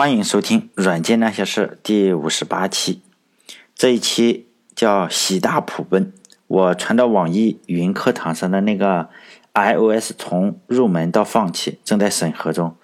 [0.00, 3.02] 欢迎收听《软件那些事》第五十八期。
[3.74, 6.14] 这一期叫“喜大普奔”。
[6.48, 9.10] 我传到网易云课堂上的那个
[9.52, 12.74] iOS 从入门到放弃正在审核中。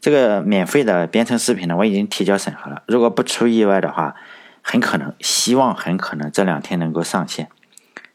[0.00, 2.82] 这个免费的编程视频呢，我已经提交审核了。
[2.86, 4.16] 如果不出意外的话，
[4.62, 7.50] 很可能，希望很可能这两天能够上线。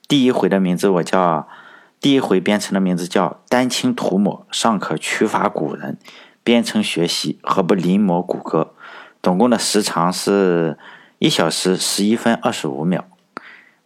[0.08, 1.48] 第一回的名字我叫，
[2.00, 6.00] 第一回编程的名字叫“丹青涂抹尚可驱法古人”。
[6.44, 8.74] 编程学习何不临摹谷歌？
[9.22, 10.78] 总共的时长是
[11.18, 13.06] 一小时十一分二十五秒。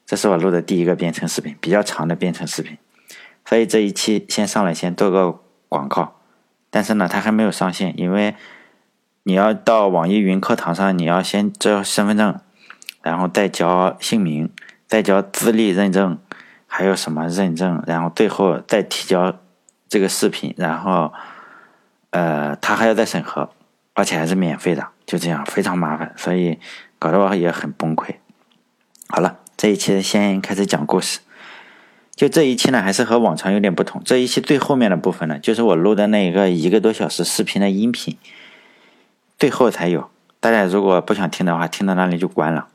[0.05, 2.77] 这是我录的第一个编程视频，比较长的编程视频。
[3.45, 6.15] 所以这一期先上来先做个广告。
[6.71, 8.35] 但是呢，它还没有上线，因为
[9.23, 12.39] 你要到网易云课堂上，你要先交身份证，
[13.03, 14.49] 然后再交姓名，
[14.87, 16.17] 再交资历认证，
[16.65, 19.37] 还有什么认证，然后最后再提交
[19.87, 21.13] 这个视频，然后。
[22.11, 23.49] 呃，他还要再审核，
[23.93, 26.59] 而且还是免费的，就这样非常麻烦，所以
[26.97, 28.15] 搞得我也很崩溃。
[29.09, 31.19] 好了，这一期先开始讲故事。
[32.15, 34.01] 就这一期呢，还是和往常有点不同。
[34.03, 38.17] 这一期最后面的部分呢，就是我录的那一个一个多小时视频的音频，
[39.37, 40.09] 最后才有。
[40.39, 42.67] 大家如果不想听的话，听到那里就关了。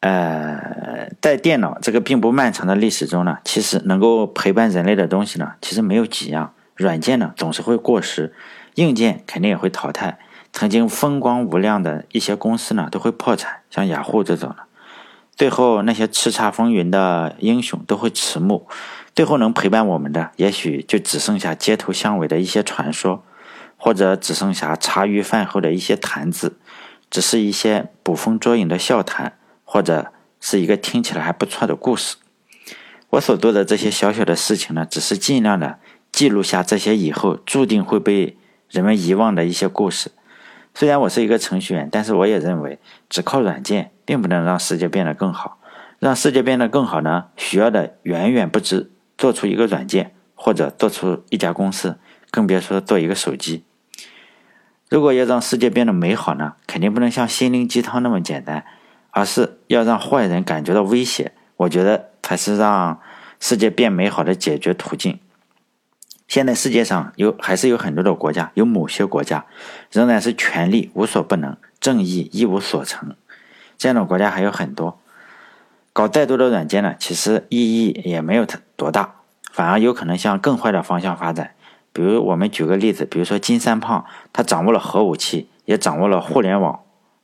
[0.00, 6.54] 呃，在电脑这个并不漫长的历史中呢，其实能够陪伴人类的东西呢，其实没有几样。
[6.80, 8.34] 软件呢总是会过时，
[8.76, 10.18] 硬件肯定也会淘汰。
[10.50, 14.56] 曾经风光无量的一些公司呢都会破产，像雅虎这种的。
[15.36, 18.66] 最后那些叱咤风云的英雄都会迟暮，
[19.14, 23.22] 最后能陪伴我们的，也许就只剩下街头巷尾的一些传说，
[23.76, 26.58] 或者只剩下茶余饭后的一些谈资，
[27.10, 29.34] 只是一些捕风捉影的笑谈，
[29.64, 32.16] 或者是一个听起来还不错的故事。
[33.10, 35.78] 我所做的这些小小的事情呢，只是尽量的。
[36.12, 38.36] 记录下这些以后注定会被
[38.68, 40.10] 人们遗忘的一些故事。
[40.74, 45.58] 虽然我是一个程序员，但是我也认为，只靠软件并不能让世界变得更好。
[45.98, 51.98] 让世界变得更好呢，需要的远远不止做出一个软件或者做出一家公司，
[52.30, 53.64] 更别说做一个手机。
[54.88, 58.64] 如果要让世界变得美好呢，肯定不能像心灵鸡汤那么简单，
[59.10, 61.32] 而是要让坏人感觉到威胁。
[61.58, 62.98] 我觉得才是让
[63.38, 65.18] 世界变美好的解决途径。
[66.30, 69.46] 现在世界上有还是有很多的国家，有某些国家
[69.90, 73.16] 仍然是权力无所不能，正义一无所成。
[73.76, 75.00] 这样的国家还有很多。
[75.92, 79.16] 搞再多的软件呢，其实意义也没有它多大，
[79.50, 81.56] 反而有可能向更坏的方向发展。
[81.92, 86.78] 比如我们举个例子，比如说金三胖，他掌握了核武器，也掌握了互联网，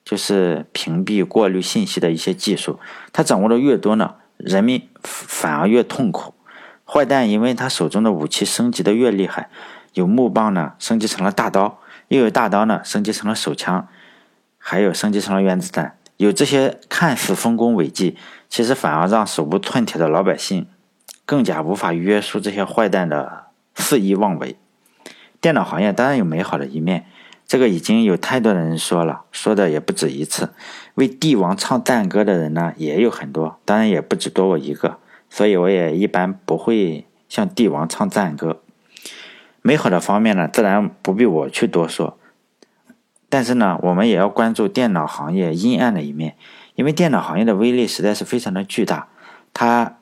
[0.04, 2.80] 就是屏蔽过滤信息的一些技术。
[3.12, 6.34] 他掌握的越多呢，人民反而越痛苦。
[6.88, 9.50] 坏蛋因为他手中的武器升级的越厉害，
[9.94, 13.88] 有木棒呢，升级成了大刀；又有大刀呢，升级成了手枪，
[14.56, 15.98] 还有升级成了原子弹。
[16.16, 18.16] 有这些看似丰功伟绩，
[18.48, 20.66] 其实反而让手无寸铁的老百姓
[21.24, 24.56] 更加无法约束这些坏蛋的肆意妄为。
[25.40, 27.04] 电脑行业当然有美好的一面，
[27.46, 30.50] 这个已经有太多的人说了，说的也不止一次。
[30.94, 34.98] 为帝王唱赞歌的人呢，也有很多，当然也不止多我一个。
[35.28, 38.62] 所以我也一般不会向帝王唱赞歌。
[39.62, 42.18] 美好的方面呢，自然不必我去多说。
[43.28, 46.36] 但是呢，我们也要关注电脑行业阴暗的一面，
[46.76, 49.08] 因为电脑行业的威力实在是非常的巨大，
[49.52, 49.98] 它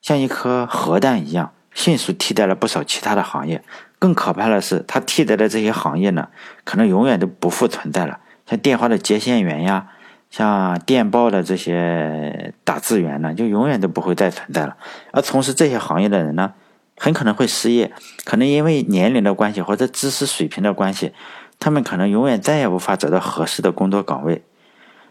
[0.00, 3.62] 像一颗核弹一样，迅速替代了不少其他的行业。
[3.98, 6.28] 更可怕的是，它替代的这些行业呢，
[6.64, 9.92] 可能永远都不复存在了，像电话的接线员呀。
[10.30, 14.76] 像电报的这些打字员呢，就永远都不会再存在了。
[15.10, 16.52] 而从事这些行业的人呢，
[16.98, 17.92] 很可能会失业，
[18.24, 21.14] 可能因为年龄的关系或者知识水平的关系，
[21.58, 24.44] 他们可能永远再也无法找到合适的工作岗位。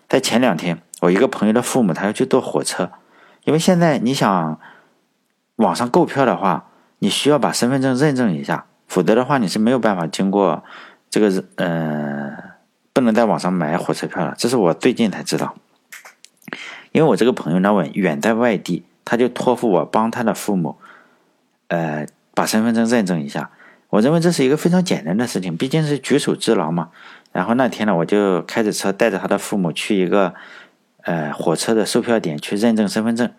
[0.08, 2.92] 在前两天，我一个朋友的父母他要去坐火车，
[3.44, 4.60] 因为现在你想
[5.56, 6.68] 网上购票的话，
[7.00, 10.64] 你需要把身份证认证一下，否则的话你是没有办法经过
[11.10, 12.38] 这个嗯。
[12.98, 15.54] 不能在网上买火车票了，这是我最近才知道。
[16.92, 20.78] 因为我这个朋友呢，远远在外地，他就托付我帮他的父母，
[21.68, 23.52] 呃，把身份证认证一下。
[23.90, 26.90] 我认为这是一个非常简单的事情，毕竟是举手之劳嘛。
[27.32, 30.34] 然后那天呢，我就开着车带着他的父母去一个
[31.04, 33.32] 呃火车的售票点去认证身份证。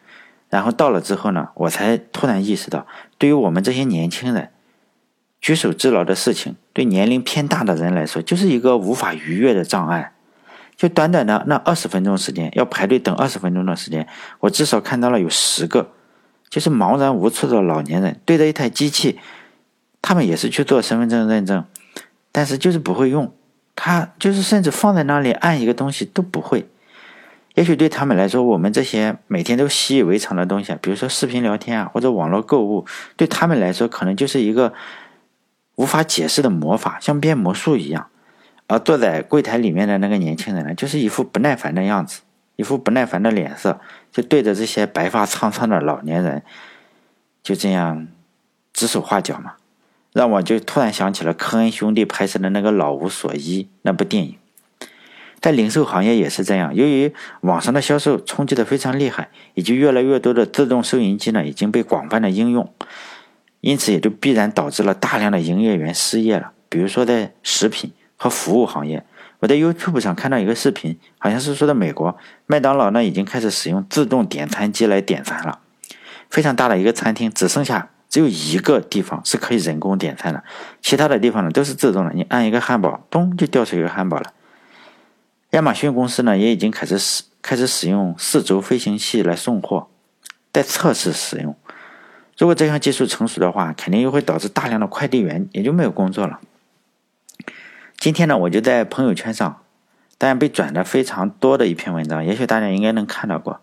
[0.50, 2.86] 然后到了之后呢，我才突然意识到，
[3.18, 4.50] 对于我们这些年轻人。
[5.40, 10.12] 举手之劳的事情，对年龄偏大的人来说，就是一个无法逾越的障碍。
[10.76, 14.06] 就短短的那二十分钟时间，要排队等二十分钟的时间，
[14.38, 15.90] 我至少看到了有十个，
[16.48, 19.18] 就是茫然无措的老年人对着一台机器，
[20.00, 21.64] 他们也是去做身份证认证，
[22.30, 23.34] 但是就是不会用，
[23.74, 26.68] 他就是甚至放在那里按一个东西都不会。
[27.56, 32.86] 也许对他们来说，我们这些每天都习以为常的东西，比如说视频聊天啊，或者网络购物，
[33.16, 34.72] 对他们来说可能就是一个
[35.78, 38.08] 无法解释的魔法，像变魔术一样。
[38.66, 42.22] 而坐在柜台里面的那个年轻人呢，就是一副不耐烦的样子，
[42.56, 43.80] 一副不耐烦的脸色，
[44.10, 46.42] 就对着这些白发苍苍的老年人，
[47.44, 48.08] 就这样
[48.72, 49.54] 指手画脚嘛，
[50.12, 54.36] 让我就突然想起了科恩兄弟拍摄的那个《老无所依》那部电影。
[55.40, 62.70] 在零售行业也是这样，由于网上的销售冲击的非常厉害，以及越来越多的自动收银机呢已经被广泛的应用，
[63.60, 66.52] 因此也就必然导致了大量的营业员失业了。
[66.68, 69.04] 比如说在食品和服务行业，
[69.40, 72.16] 我在 YouTube 上看到一个视频，好像是说的美国
[72.46, 75.60] 麦当劳呢已经开始使用自动点餐机来点餐了，
[76.28, 80.42] 非常大的一个餐厅只剩下只有一个地方是可以人工点餐的，
[80.82, 84.32] 其他的地方呢都是自动的，你按一个汉堡，咚就掉出一个汉堡了。
[85.50, 89.88] 亚马逊公司呢也已经开始使开始使用四轴飞行器来送货，
[90.52, 91.56] 在测试使用。
[92.38, 96.38] 如果这项技术成熟的话，肯定又会导致大量的快递员也就没有工作了。
[97.98, 99.62] 今天呢，我就在朋友圈上，
[100.16, 103.60] 当然被转的非常多的一篇文章，也许大家应该能看到过，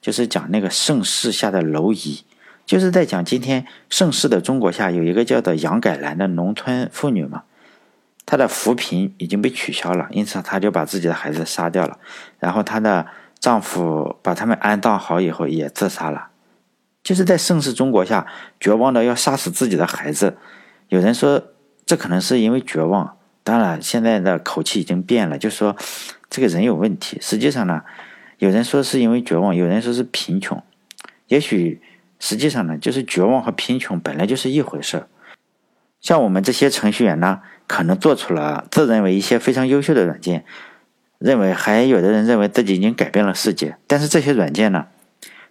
[0.00, 2.24] 就是讲那个盛世下的蝼蚁，
[2.64, 7.42] 就是在讲今天盛世的中国下有一个叫做杨改兰的农村妇女嘛。
[8.24, 11.98] 她的扶贫已经被取消了，因此她就把自己的孩子杀掉了。
[12.38, 13.06] 然后她的
[13.38, 16.28] 丈夫把他们安葬好以后也自杀了，
[17.04, 18.26] 就是在盛世中国下
[18.58, 20.36] 绝望的要杀死自己的孩子。
[20.88, 21.40] 有人说
[21.86, 25.76] 这可能是因为绝望，当然现在的口气已经变了，就说
[26.28, 27.18] 这个人有问题。
[27.20, 27.82] 实际上呢，
[28.38, 30.60] 有人说是因为绝望，有人说是贫穷。
[31.28, 31.80] 也许
[32.18, 35.04] 实际上呢，就是绝望和贫穷本来就是一回事。
[36.00, 37.42] 像我们这些程序员呢。
[37.66, 40.44] 可能做出了自认为一些非常优秀的软件，
[41.18, 43.78] 认为还有的人认为自己已经改变了世界。
[43.86, 44.86] 但是这些软件呢，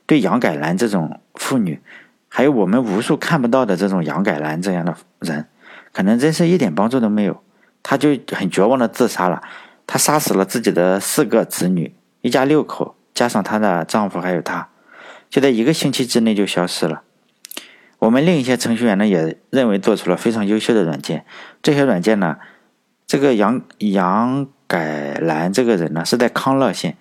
[0.05, 1.81] 对杨改兰这种妇女，
[2.29, 5.47] 还有我们无数看不到的这种杨改兰这样的人，
[5.91, 7.41] 可能真是一点帮助都没有。
[7.81, 9.41] 她就很绝望的自杀了，
[9.85, 14.69] 她杀死了自己的四个子女，一家六口，加上她的丈夫还有她，
[15.29, 17.03] 就在一个星期之内就消失了。
[17.99, 21.25] 我们另一些程序员呢，也认为做出了非常优秀的软件。
[21.61, 22.37] 这些软件呢，
[23.07, 26.97] 这个杨杨改兰这个人呢，是在康乐县。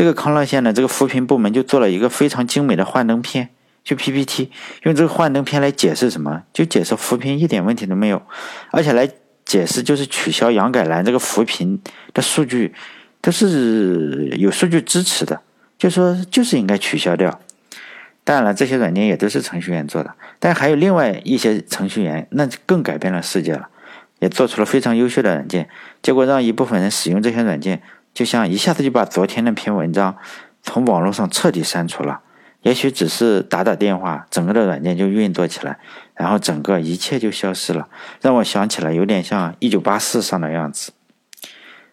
[0.00, 3.50] 这个康乐县呢，这个扶贫部门就做了一个非常精美的幻灯片，
[3.84, 4.50] 就 PPT，
[4.84, 6.42] 用这个幻灯片来解释什么？
[6.54, 8.22] 就解释扶贫一点问题都没有，
[8.70, 9.06] 而且来
[9.44, 11.78] 解释就是取消杨改兰这个扶贫
[12.14, 12.72] 的数据，
[13.20, 15.42] 都是有数据支持的，
[15.76, 17.38] 就说就是应该取消掉。
[18.24, 23.68] 当然了，这些软件也都是程序员做的，但还有另外一些程序员，那更改变了世界了，
[24.20, 25.68] 也做出了非常优秀的软件。
[26.00, 27.82] 结果让一部分人使用这些软件，
[28.12, 30.16] 就像一下子就把昨天那篇文章
[30.62, 32.20] 从网络上彻底删除了。
[32.62, 35.78] 也许只是打打电话，整个的软件就运作起来，
[36.14, 37.88] 然后整个一切就消失了，
[38.20, 40.92] 让我想起来有点像一九八四上的样子。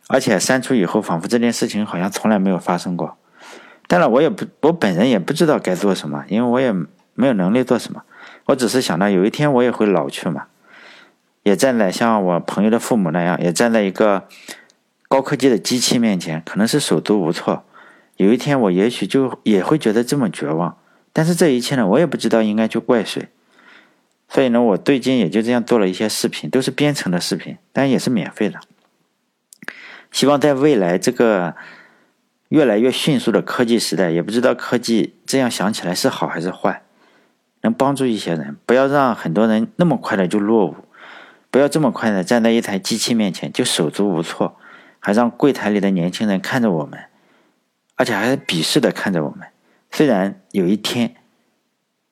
[0.09, 3.17] 而且删除以后，仿佛这件事情好像从来没有发生过。
[3.87, 6.73] 当然，我也不，我本人也不知道该做什么，因为我也
[7.13, 8.03] 没有能力做什么。
[8.47, 10.47] 我只是想到有一天我也会老去嘛，
[11.43, 14.27] 也站在像我朋友的父母那样，也站在一个
[15.07, 17.63] 高科技的机器面前，可能是手足无措。
[18.17, 20.77] 有一天我也许就也会觉得这么绝望。
[21.13, 23.29] 但是这一切呢，我也不知道应该去怪谁。
[24.27, 28.59] 所以呢，我最近也就这样做了一些视频，都是编程的视频，但也是免费的。
[30.11, 31.55] 希望在未来这个。
[32.49, 36.81] 越来越迅速的科技时代，也不知道科技这样想起来是好还是坏，
[37.59, 40.75] 能帮助一些人，不要让很多人那么快的就落伍，
[41.51, 44.55] 不要这么快的站在一台机器面前就手足无措，
[44.99, 46.99] 还让柜台里的年轻人看着我们，
[47.95, 49.47] 而且还是鄙视的看着我们。
[49.91, 51.15] 虽然有一天，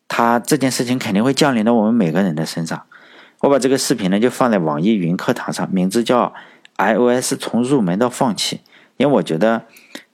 [0.07, 2.85] 他这件事情肯定会降临到我们每个人的身上。
[3.39, 6.33] 我把这个视频呢就放在网易云课堂上，名字叫
[6.77, 8.61] “iOS 从入门到放弃”，
[8.97, 9.63] 因为我觉得。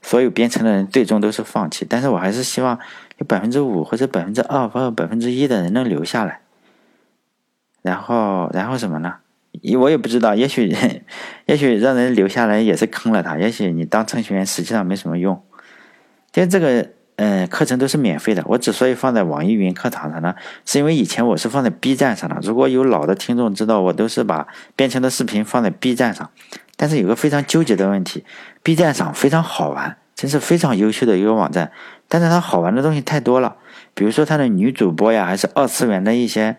[0.04, 2.80] 所有编程的人最终都是放弃，但是我还是希望
[3.20, 6.42] 有百分之五或者百分之二或者百分之一的人能留下来。
[7.84, 9.18] 然后，然后什么呢？
[9.78, 10.76] 我也不知道，也许，
[11.46, 13.38] 也许让人留下来也是坑了他。
[13.38, 15.44] 也许你当程序员实际上没什么用。
[16.32, 18.42] 但这个，嗯，课程都是免费的。
[18.48, 20.34] 我之所以放在网易云课堂上呢，
[20.66, 22.38] 是因为以前我是放在 B 站上的。
[22.42, 26.32] 如果有老的听众知道，我都是把编程的视频放在 B 站上。
[26.78, 28.24] 但是有个非常纠结的问题
[28.64, 31.72] ，B 站上非常好玩，真是非常优秀的一个网站。
[32.08, 33.58] 但是它好玩的东西太多了，
[33.94, 36.58] 比如说它的女主播呀，还是二次元的一些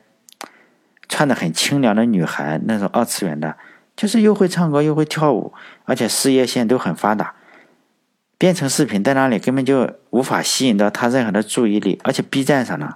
[1.12, 3.54] 穿的很清凉的女孩那种二次元的，
[3.94, 5.52] 就是又会唱歌又会跳舞，
[5.84, 7.34] 而且事业线都很发达。
[8.38, 12.94] 编程视频在那里根本就无法吸引到他任何的注意力，而且 B 站上呢，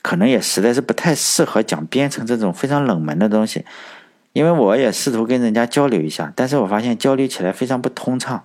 [0.00, 3.66] 可能也实在是不太适合讲编程这种非常冷门的东西。
[4.32, 8.42] 因为我也试图跟人家交流一下，但是我发现交流起来非常不通畅，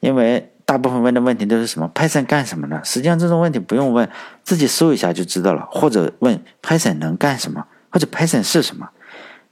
[0.00, 2.80] 因为大部分问的问题都是什么 Python 干什么呢？
[2.82, 4.10] 实际上这种问题不用问，
[4.42, 8.88] 自己搜一下就知道了，或者问 Python 能干什么，或者 Python 是什么，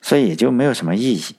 [0.00, 1.36] 所以也就没有什么意义。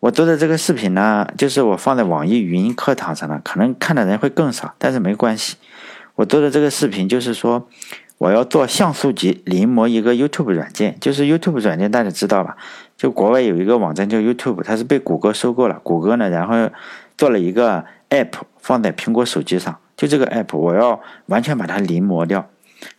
[0.00, 5.56] 我做的这个视频呢，就是我放在网易云课堂上的，可能看的人会更少，但是没关系。
[6.16, 7.68] 我做的这个视频就是说。
[8.18, 12.56] 我要做像素级临摹一个 YouTube 软件，就是 YouTube 软件，大家知道吧？
[12.96, 15.80] 就国外有一个网站叫 YouTube，它是被谷歌收购了。
[15.82, 16.70] 谷歌呢，然后
[17.18, 22.48] 做了一个 App 放在苹果手机上，就这个 App，我要完全把它临摹掉，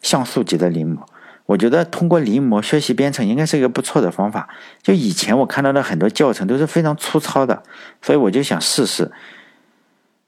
[0.01, 0.99] 像素级的临摹。
[1.45, 4.49] 我觉得通过临摹学习编程应该是一个不错的方法。
[4.81, 7.63] 就以前我看到的很多教程都是非常粗糙的，
[8.01, 9.11] 所以我就想试试，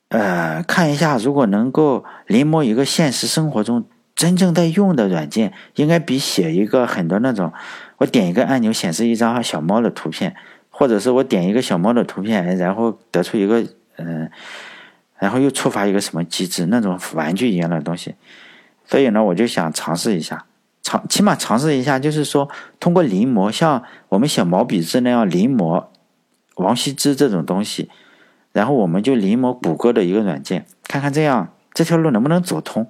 [0.09, 3.85] 呃，看一下如果能够临摹一个现实生活中。
[4.17, 7.53] 真正在用的软件应该比写一个很多那种，
[7.97, 10.35] 我点一个按钮显示一张小猫的图片，
[10.71, 13.63] 或者是我点一个小猫的图片，然后得出一个
[13.97, 14.31] 嗯，
[15.19, 18.15] 然后又触发一个什么机制那种玩具一样的东西。
[18.85, 20.46] 所以呢，我就想尝试一下，
[20.87, 22.47] 尝起码尝试一下，就是说
[22.79, 25.83] 通过临摹，像我们写毛笔字那样临摹
[26.55, 27.89] 王羲之这种东西，
[28.53, 32.87] 然后我们就临摹谷歌的一个软件，看看这样这条路能不能走通。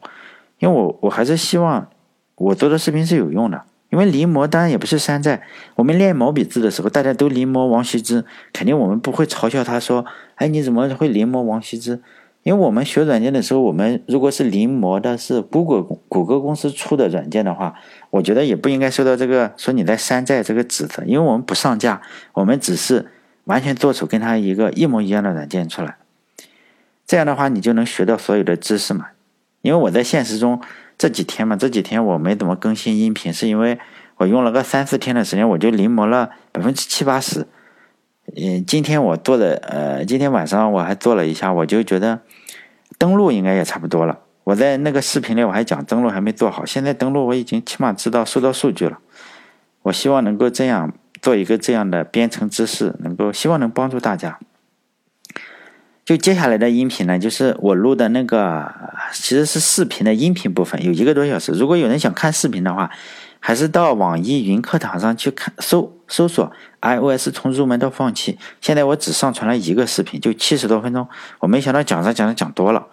[0.59, 1.87] 因为我我还是希望
[2.35, 5.41] 我做的视频是有用的，因为临摹当然也不是山寨。
[5.73, 8.23] 我们练毛笔字的时候，大家都临摹王羲之，
[8.53, 10.05] 肯定我们不会嘲笑他说
[10.37, 11.99] ：“哎，你怎么会临摹王羲之？”
[12.47, 17.75] 因为我们学软件的时候，我们如果是临摹的是谷歌谷歌公司出的软件的话，
[18.09, 22.01] 我觉得也不应该受到这个说你在山寨这个指责，因为我们不上架，
[22.31, 23.07] 我们只是
[23.43, 25.97] 完全做出跟他一个一模一样的软件出来，
[27.05, 29.07] 这样的话你就能学到所有的知识嘛。
[29.61, 30.61] 因为我在现实中
[30.97, 33.77] 这几天嘛，这几天我没怎么更新音频，是因为
[34.15, 37.45] 我用了个三四天的时间，我就临摹了百分之七八十。
[38.35, 42.19] 嗯，今天我做的，呃，今天晚上我还做了一下，我就觉得
[42.97, 44.19] 登录应该也差不多了。
[44.43, 48.99] 我在那个视频里我还讲登录还没做好，现在登录我已经起码知道收到数据了。
[49.83, 54.39] 我希望能够这样做一个这样的编程知识，能够希望能帮助大家。
[56.03, 58.73] 就接下来的音频呢，就是我录的那个，
[59.11, 61.51] 其实是视频的音频部分，有一个多小时。
[61.51, 62.89] 如果有人想看视频的话，
[63.47, 66.51] 还是到网易云课堂上去看，搜搜索
[66.81, 68.37] iOS 从入门到放弃。
[68.59, 71.07] 现在我只上传了一个视频，就七十多分钟。
[71.39, 72.87] 我没想到讲着讲着讲多了，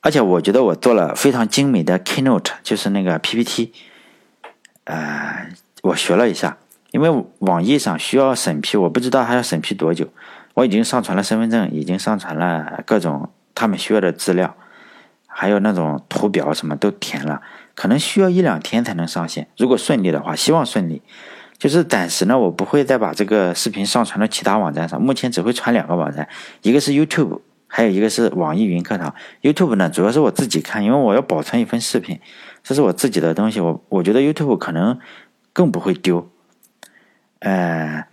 [0.00, 3.72] 而且我觉得我做了非常精美的 Keynote，就是那个 PPT。
[4.82, 5.52] 呃，
[5.82, 6.58] 我学了一下，
[6.90, 10.08] 因为网易上需要审批，我不知道还要审批多久。
[10.54, 14.56] 我已经上传了身份证，已经上传了各种他们需要的资料，
[15.28, 17.40] 还有那种图表什么都填了，
[17.76, 19.46] 可能需要一两天才能上线。
[19.56, 21.02] 如果顺利的话，希望顺利。
[21.56, 26.28] 就是暂时呢，我不会再把这个视频上传到其他网站上，目前只会传两个网站，
[26.62, 29.14] 一个是 YouTube，还有一个是网易云课堂。
[29.42, 32.18] YouTube 呢，主要是我自己看，因为我要保存一份视频，
[32.64, 34.98] 这是我自己的东西，我我觉得 YouTube 可能
[35.52, 36.28] 更不会丢。
[37.38, 38.06] 呃。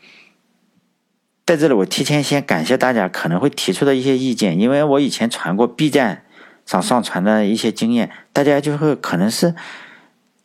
[1.46, 6.23] 在这里，我提前先感谢大家可能会提出的一些意见，因为我以前传过 B 站
[6.66, 9.54] 上上传的一些经验，大家就会可能是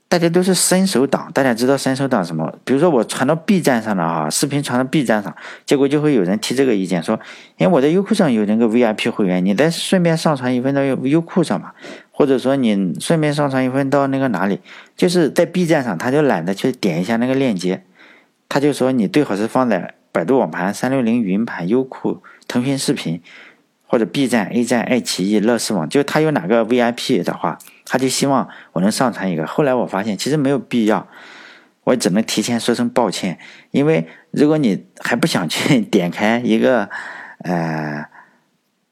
[0.08, 2.52] 大家都是伸手党，大家知道伸手党什么？
[2.64, 5.34] 比如说我传到 B 站上了啊，视频传到 B 站上，
[5.66, 7.20] 结果就会有人提这个意见，说，
[7.56, 11.72] 因为我在优酷上有那个 VIP 会员，你再顺便上传一份到优优酷上嘛，
[12.10, 14.60] 或者说你顺便上传一份到那个哪里，
[14.96, 17.84] 就是在 B 站上，他就懒得去点一下那个链接，
[18.48, 19.94] 他就说你最好是放在。
[20.10, 23.20] 百度网盘、三六零云盘、优酷、腾讯视频，
[23.88, 29.46] 或者 B 站、A 站、爱奇艺、乐视网，就他有哪个 VIP 的话，他就希望我能上传一个。
[29.46, 31.08] 后来我发现其实没有必要，
[31.84, 33.38] 我只能提前说声抱歉，
[33.70, 36.88] 因为如果你还不想去 点开一个，
[37.44, 38.04] 呃，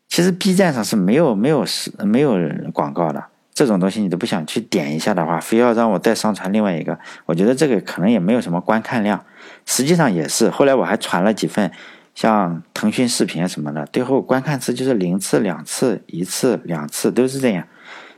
[0.09, 2.37] 其实 B 站上是没有没有是没有
[2.73, 3.23] 广告的。
[3.53, 9.25] 这种东西你都不想去点一下的话，非要让我再上传另外一个，我觉得这个可能也没有什么观看量。
[9.65, 11.73] 实际上也是，后来我还传了几份，
[12.17, 17.69] 像腾讯视频什么的，最后观看次就是零次、两次、一次、两次都是这样。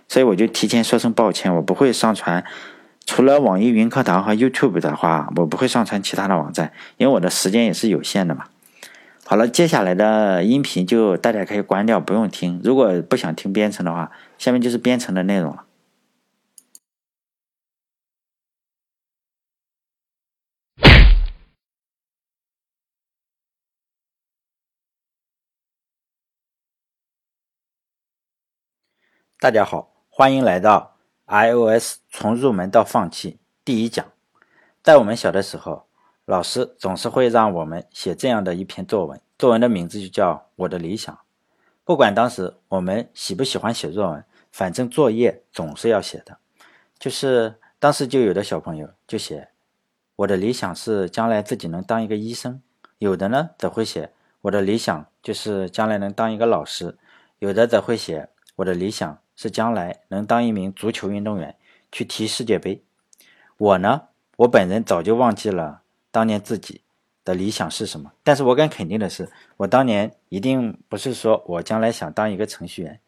[0.09, 2.43] 所以我就提前说声抱歉，我不会上传，
[3.05, 8.45] 除了网易云课堂和 YouTube 的话，我不会上传其他的网站，因为我的时间也是有限的嘛。
[9.27, 12.59] 好了，接下来的音频就大家可以关掉，不用听。
[12.65, 15.65] 如果不想听编程的话，下面就是编程的内容了。
[29.41, 30.97] 大家好，欢迎来到
[31.29, 34.05] iOS 从入门到放弃第一讲。
[34.83, 35.87] 在我们小的时候，
[36.25, 41.15] 老师总是会让我们写这样的一篇作文，作文的名字就叫《我的理想》。
[41.85, 46.39] 不管当时我们喜不喜欢写作文，反正作业总是要写的。
[46.99, 49.51] 就是当时就有的小朋友就写
[50.17, 52.61] ：“我的理想是将来自己能当一个医生。”
[52.99, 56.99] 有的呢则会写：“我的理想就是将来能当一个老师。”
[57.39, 61.55] 有的则会写：“我的理想。”是将来能当一名足球运动员，
[61.93, 62.83] 去踢世界杯。
[63.57, 66.81] 我呢，我本人早就忘记了当年自己
[67.25, 68.11] 的理想是什么。
[68.25, 72.99] 但是我敢肯定的是，我当年一定不是说我将来想当一个程序员。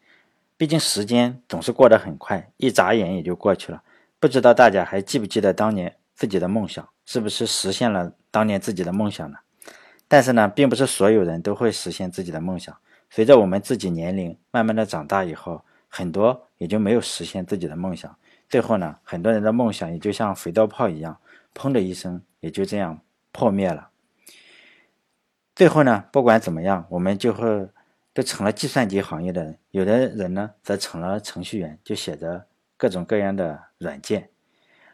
[0.55, 3.83] 毕竟时间总是过得很快，一眨眼也就过去了。
[4.17, 9.39] 不知道大家还记不记得当年自己的梦想，是不是实现了当年自己的梦想呢？
[10.07, 12.77] 但是呢，并不是所有人都会实现自己的梦想。
[13.09, 18.17] 随着我们自己年龄慢慢的长大以后，很多也就没有实现自己的梦想，
[18.47, 21.19] 最后呢，很多人的梦想也就像肥皂泡一样，
[21.53, 23.01] 砰的一声也就这样
[23.33, 23.89] 破灭了。
[25.53, 27.67] 最后呢，不管怎么样，我们就会
[28.13, 32.45] 都成了计算机行业的人，有的人呢则成了程序员，就写着
[32.77, 34.21] 各种各样的软件；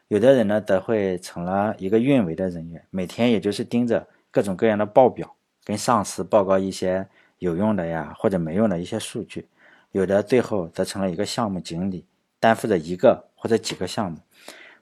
[0.07, 9.47] 有的人呢则会成了一个运维的人员，每天也就是盯着各种各样的报表，跟上司报告一些有用的呀或者没用的一些数据。
[9.91, 12.05] 有的最后则成了一个项目经理，
[12.39, 14.19] 担负着一个或者几个项目。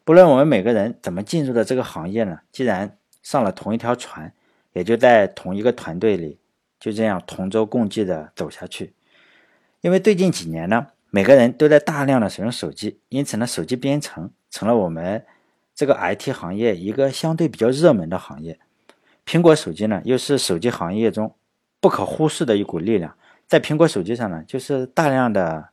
[0.04, 2.40] 不论我们每个人怎么进入的这个行业呢？
[2.52, 4.34] 既然上了同一条船，
[4.74, 6.40] 也就在同一个团队里，
[6.80, 8.94] 就这样同舟共济的走下去。
[9.82, 15.26] 因为最近几年呢，每个人都在大量的使用手机，因此呢，手机编程成了我们
[15.74, 18.60] 这个 IT 行业一个相对比较热门的行业。
[19.26, 21.34] 苹果手机呢，又是手机行业中
[21.80, 23.16] 不可忽视的一股力量。
[23.48, 25.70] 在苹果手机上呢，就是大量的，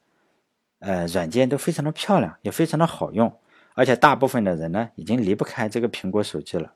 [0.81, 3.35] 呃，软件都非常的漂亮，也非常的好用，
[3.75, 6.73] 而且大部分的人呢，已经离不开这个苹果手机了。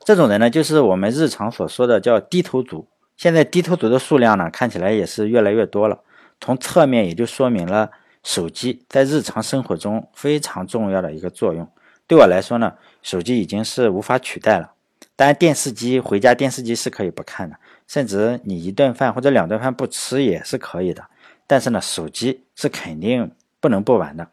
[0.00, 2.86] 这种人呢，就是我们日常所说的叫低头族。
[3.16, 6.00] 现在低头族的数量呢，看起来也是越来越多了。
[6.40, 7.90] 从侧面也就说明了
[8.22, 11.66] 手机在日常生活中非常重要的一个作用。
[12.06, 14.72] 对我来说呢，手机已经是无法取代了。
[15.16, 17.56] 当然，电视机回家电视机是可以不看的。
[17.86, 21.04] 甚至你一顿饭或者两顿饭不吃也是可以的，
[21.46, 24.28] 但是呢，手机是肯定不能不玩的。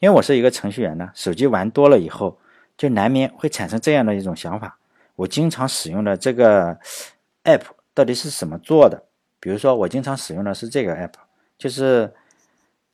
[0.00, 2.38] 因为我是一个程序员呢，手机玩多了以后，
[2.76, 4.76] 就难免会产生这样的一种想法：
[5.16, 6.76] 我经常使用的这个
[7.44, 7.62] app
[7.94, 9.02] 到底是什么做的？
[9.40, 11.12] 比如说，我经常使用的是这个 app，
[11.56, 12.12] 就是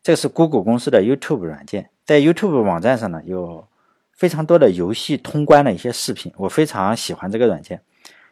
[0.02, 3.66] 这是 Google 公司的 YouTube 软件，在 YouTube 网站上呢，有
[4.12, 7.80] 非常多的游戏通关的一些视频，我非常喜欢这个软件。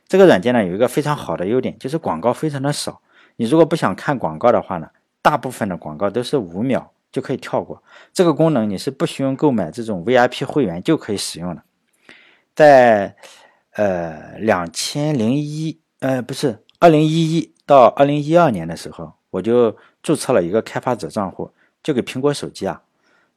[0.09, 3.03] 这个软件呢有一个非常好的优点，就是广告非常的少。
[3.37, 4.89] 你如果不想看广告的话呢，
[5.21, 7.83] 大部分的广告都是五秒就可以跳过。
[8.13, 11.63] 这个功能你是不需要购买这种 VIP 会员就可以使用的。
[12.55, 13.15] 在
[13.73, 22.81] 呃两千零一呃不是二零一一到二零一二年的时候，我就注册了一个开发者账户，就给苹果手机啊，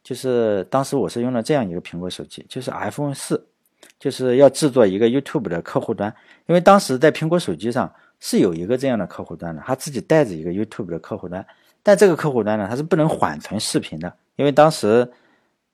[0.01, 3.49] 就是当时我是用了这样一个苹果手机，就是 iPhone 四。
[3.99, 6.13] 就是要制作一个 YouTube 的客户端，
[6.47, 11.45] 因为当时在苹果手机上是有一个这样的客户端的，他自己带着一个 YouTube 的客户端，
[11.83, 15.11] 但这个客户端呢，它是不能缓存视频的，因为当时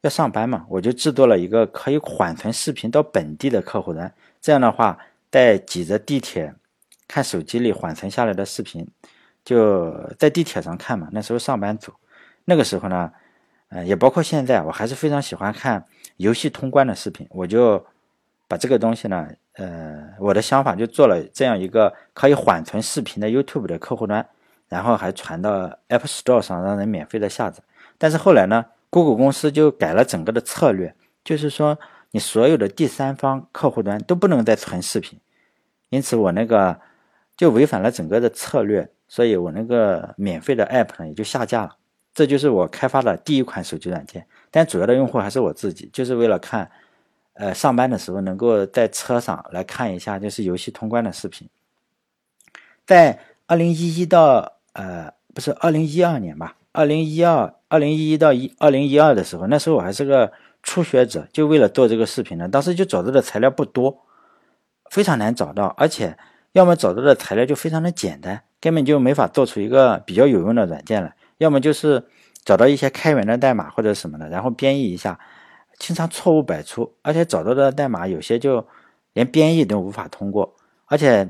[0.02, 4.98] 要上班嘛，我就制作了一个可以缓存视频到本地的客户端，这样的话，
[5.32, 6.54] 在挤着地铁
[7.08, 8.86] 看手机里缓存下来的视频，
[9.46, 11.94] 就在地铁上看嘛，那时候上班族，
[12.46, 13.12] 那个时候呢，
[13.70, 15.86] 呃，也包括现在，我还是非常喜欢看
[16.18, 17.86] 游戏通关的视频，我就。
[18.48, 24.26] 把这个东西呢，呃，我的想法就做了这样一个可以缓存视频的 YouTube 的客户端，
[24.70, 27.62] 然后还传到 App Store 上让人免费的下载。
[27.98, 31.78] 但是后来呢，Google 公司就改了整个的策略，就是说
[32.12, 35.20] 你所有的第三方客户端都不能再存视频，
[35.90, 36.80] 因此我那个
[37.36, 41.76] 就违反了整个的策略，所以我那个免费的 App 呢也就下架了。
[42.14, 46.72] 这就是我开发的第一款手机软件，但主要的用户还是我自己，就是为了看。
[47.38, 51.48] 呃，上班的时候能够在车上来看一下，就是游戏通关的视频。
[52.86, 56.56] 在二零一一到呃，不是二零一二年吧？
[56.72, 60.32] 二零一二、二零一一到一二零一二的时候，那时候我还是个
[60.64, 62.48] 初学者，就为了做这个视频呢。
[62.48, 64.06] 当时就找到的材料不多，
[64.90, 66.18] 非常难找到，而且
[66.54, 72.04] 要么找到的材料就非常的简单，根本就没法做出一个比较有用的软件来；要么就是
[72.44, 75.20] 找到一些开源的代码或者什么的，然后编译一下。
[75.78, 78.66] 经常错误百出，而且找到的代码有些就
[79.14, 80.56] 连编译都无法通过。
[80.86, 81.28] 而且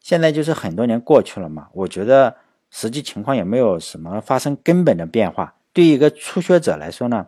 [0.00, 2.36] 现在就是很多年过去了嘛，我觉得
[2.70, 5.54] 实际情况也没有什么发生根本的变化。
[5.72, 7.26] 对一个初学者来说呢，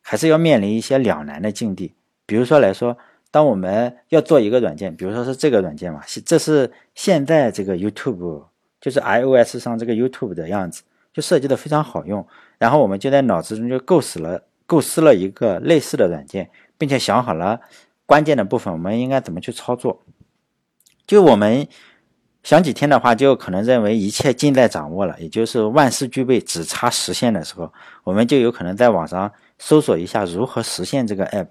[0.00, 1.94] 还是要面临一些两难的境地。
[2.26, 2.96] 比如说来说，
[3.30, 8.44] 当我们要做一个软件，比如说是这个软件嘛，这是现在这个 YouTube，
[8.80, 12.26] 就是 iOS 上这个 YouTube 的样子，就设计的非常好用。
[12.58, 17.58] 然后我们就在脑子中就构思了构思了一个类似的软件，并且想好了
[18.06, 20.04] 关键的部分，我们应该怎么去操作。
[21.08, 21.66] 就我们
[22.44, 27.72] 想几天的话，就可能认为一切尽在掌握了，也就是万事俱备，只差实现的时候，
[28.04, 31.48] 我们就有可能在网上搜索一下如何实现这个 app，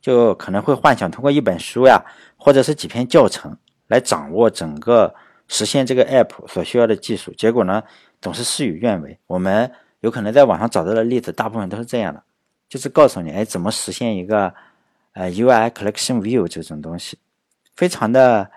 [0.00, 2.02] 就可能会幻想通过一本书呀，
[2.38, 3.54] 或者是几篇教程
[3.88, 5.14] 来掌握整个
[5.46, 7.34] 实现这个 app 所需要的技术。
[7.34, 7.82] 结果呢，
[8.22, 9.18] 总是事与愿违。
[9.26, 12.22] 我们有可能在网上找到的例子，大部分都是这样的，
[12.72, 14.54] 就是告诉你，哎，怎么实现一个
[15.12, 17.18] 呃 UI Collection View 这种东西，
[17.76, 18.50] 非常的。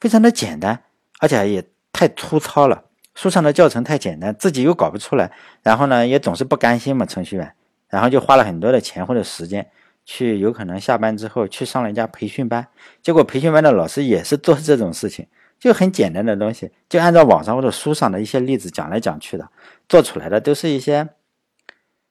[0.00, 0.82] 非常的简单，
[1.18, 2.84] 而且也太粗糙了。
[3.14, 5.30] 书上的教程太简单，自己又搞不出来，
[5.62, 7.52] 然后呢，也总是不甘心嘛，程序员，
[7.90, 9.70] 然后就花了很多的钱或者时间，
[10.06, 12.66] 去有可能下班之后去上了一家培训班，
[13.02, 15.26] 结果培训班的老师也是做这种事情，
[15.58, 19.46] 就很简单的东西，就按照网上或者书上的一些例子讲来讲去的，
[19.86, 21.06] 做出来的都是一些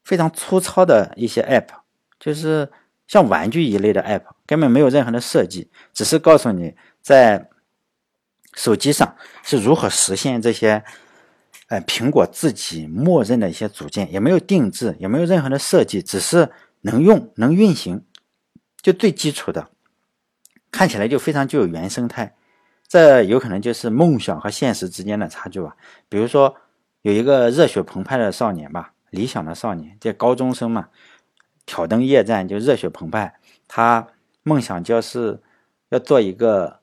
[0.04, 1.68] 非常粗糙的一些 app，
[2.20, 2.72] 就是
[3.08, 7.50] 像玩具一类的 app，根本没有任何的设计，只是告诉你在。
[8.56, 10.84] 手机上是如何实现这些？
[11.68, 16.50] 呃，苹果自己默认的一些组件也没有定制，也没有任何的设计，只是
[16.82, 18.04] 能用能运行，
[18.82, 19.70] 就最基础的，
[20.72, 22.36] 看起来就非常具有原生态。
[22.88, 25.78] 这有可能就是梦想和现实之间的差距吧。
[26.10, 26.56] 比如说，
[27.04, 30.90] 有一个热血澎湃的少年吧，理想的少年，这高中生嘛，
[31.66, 34.08] 挑灯夜战就热血澎湃，他
[34.44, 35.42] 梦想就是
[35.90, 36.80] 要做一个。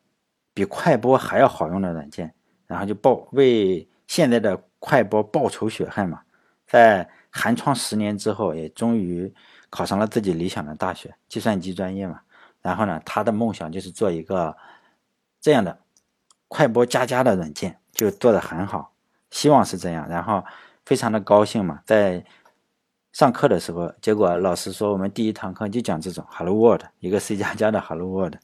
[0.56, 2.32] 比快播还要好用的软件，
[2.66, 6.22] 然后就报为现在的快播报仇雪恨嘛。
[6.66, 9.30] 在寒窗十年之后，也终于
[9.68, 12.22] 考上了自己理想的大学，计算机专业嘛。
[12.62, 14.56] 然后呢，他的梦想就是做一个
[15.42, 15.78] 这样的
[16.48, 18.94] 快播加加的软件，就做的很好，
[19.30, 20.08] 希望是这样。
[20.08, 20.42] 然后
[20.86, 22.24] 非常的高兴嘛，在
[23.12, 28.36] 上课的时候，结果老师说我们第一堂课就讲这种 Hello World，一个 C 加加的 Hello World。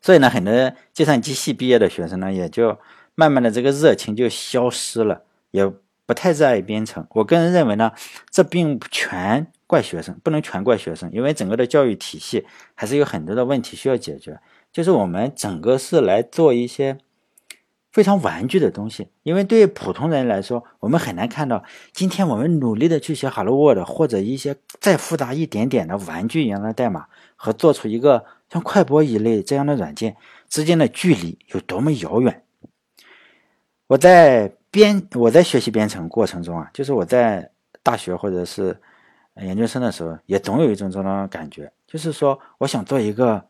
[0.00, 2.78] 所以呢，很多计算机系毕业的学生呢，也就
[3.14, 5.70] 慢慢的这个热情就消失了，也
[6.06, 7.06] 不太热爱编程。
[7.10, 7.92] 我个人认为呢，
[8.30, 14.40] 这并不全怪学生，不能全怪学生，因为整个的教育体系还是有很多的问题需要解决。
[14.72, 16.98] 就是我们整个是来做一些
[17.94, 28.26] 非常玩具的东西，因为对于普通人来说，我们很难看到今天我们努力的去写 Hello World 或者一些再复杂一点点的玩具一样的代码和做出一个。
[28.50, 30.16] 像快播一类这样的软件
[30.48, 32.44] 之间的距离有多么遥远？
[33.88, 37.50] 我在编我在学习编程过程中啊，就是我在
[37.82, 38.80] 大学或者是
[39.38, 43.44] 研究生的时候，也总有一种这种感觉，就是说我想做一个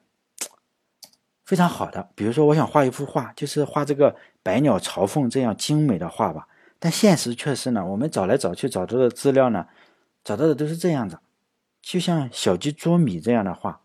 [1.44, 6.48] 非常好的，比如说我想画一幅画，就是画这个百鸟朝凤这样精美的画吧。
[6.78, 9.66] 但现实却是呢，我们找来找去找到的资料呢，
[10.22, 11.18] 找到的都是这样子，
[11.82, 13.80] 就像小鸡啄米这样的画。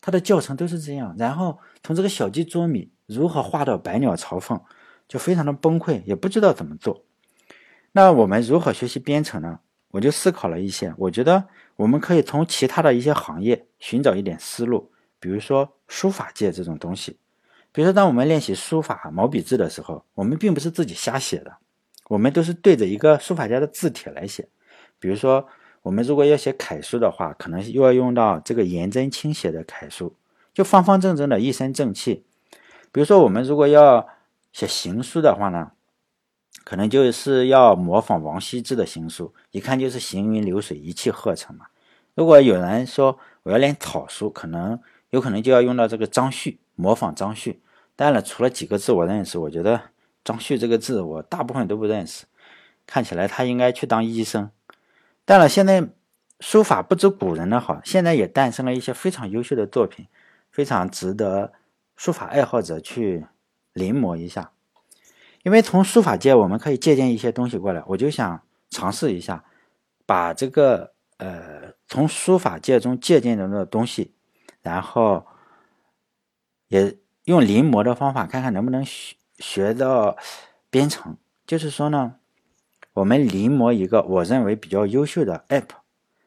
[0.00, 4.60] 它的教程都是这样，然后从这个小鸡啄米如何画到百鸟朝凤，
[5.06, 7.04] 就非常的崩溃，也不知道怎么做。
[7.92, 9.60] 那我们如何学习编程呢？
[9.92, 11.44] 我就思考了一些，我觉得
[11.76, 14.90] 我们可以从其他的一些行业寻找一点思路，
[15.22, 17.16] 比如说书法界这种东西。
[17.70, 21.56] 比如说，当我们练习书法毛笔字的时候，我们并不是自己瞎写的，
[22.08, 24.48] 我们都是对着一个书法家的字帖来写。
[24.98, 25.48] 比如说。
[25.84, 30.14] 我们如果要写楷书的话，可能又要用到这个颜真卿写的楷书，
[30.54, 32.24] 就方方正正的一身正气。
[32.92, 34.06] 比如说，我们如果要
[34.52, 35.72] 写行书的话呢，
[36.62, 41.66] 可能就是要模仿王羲之的行书，一看就是行云流水，一气呵成嘛。
[42.14, 44.78] 如果有人说我要练草书，可能
[45.12, 47.62] 有可能就要用到这个张旭，模仿张旭。
[47.94, 49.78] 当然了，除了几个字我认识，我觉得
[50.24, 52.24] 张旭这个字我大部分都不认识，
[52.86, 54.50] 看起来他应该去当医生。
[55.26, 55.86] 当然，现在
[56.40, 60.06] 书法不止古人的好，现在也诞生了一些非常优秀的作品，
[60.50, 61.52] 非常值得
[61.94, 63.26] 书法爱好者去
[63.74, 64.52] 临摹一下。
[65.42, 69.44] 因为从书法界我们可以借鉴一些东西过来，我就想尝试一下，
[70.06, 74.14] 把这个呃从书法界中借鉴的的东西，
[74.62, 75.26] 然后
[76.68, 80.16] 也用临摹的方法，看看能不能学学到
[80.70, 81.16] 编程。
[81.46, 82.14] 就是说呢。
[82.94, 85.68] 我们临摹一个我认为比较优秀的 app，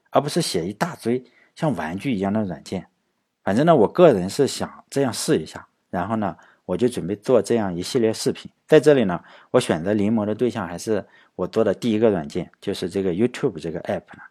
[0.09, 2.87] 而不是写一大堆像玩具一样的软件。
[3.43, 5.67] 反正呢，我个人是想这样试一下。
[5.91, 8.49] 然后呢，我就准备做这样一系列视频。
[8.65, 14.23] 在这里呢，我选择临摹的对象还是我做的第一个软件，就是这个 YouTube 这个 app 呢。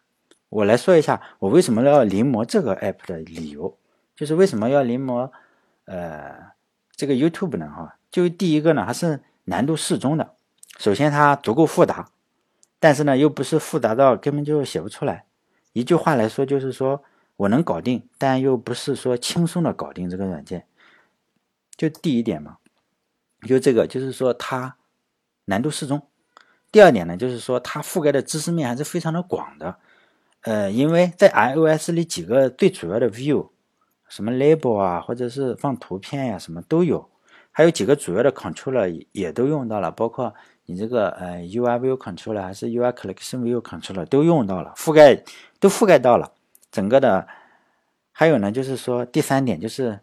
[0.49, 3.77] 我来说一下我为什么要临摹这个 app 的理由，
[4.15, 5.29] 就是为什么要临摹
[5.85, 6.51] 呃
[6.95, 7.69] 这个 YouTube 呢？
[7.69, 10.33] 哈，就第一个呢，它是难度适中的。
[10.77, 12.09] 首先它足够复杂，
[12.79, 15.25] 但是呢又不是复杂到根本就写不出来。
[15.73, 17.03] 一句话来说，就是说
[17.35, 20.65] 我能搞定，但又不是说轻松的搞定这个软件。
[21.75, 22.57] 就第一点嘛，
[23.45, 24.77] 就这个，就是说它
[25.45, 26.01] 难度适中。
[26.71, 29.77] 第二点呢，就是说它覆盖的知识面还是非常的广的。
[30.41, 33.49] 呃，因为在 iOS 里几个最主要的 view，
[34.15, 37.05] 什么 label 啊，或者是放图片呀，什么都有。
[37.51, 40.33] 还有几个主要的 controller 也都用到了，包括
[40.67, 45.21] 你这个呃 UI view controller 还是 UI collection view controller 都用到了，覆盖
[45.59, 46.31] 都覆盖到了
[46.71, 47.27] 整个的。
[48.13, 49.99] 还有呢，就是说第三点就是。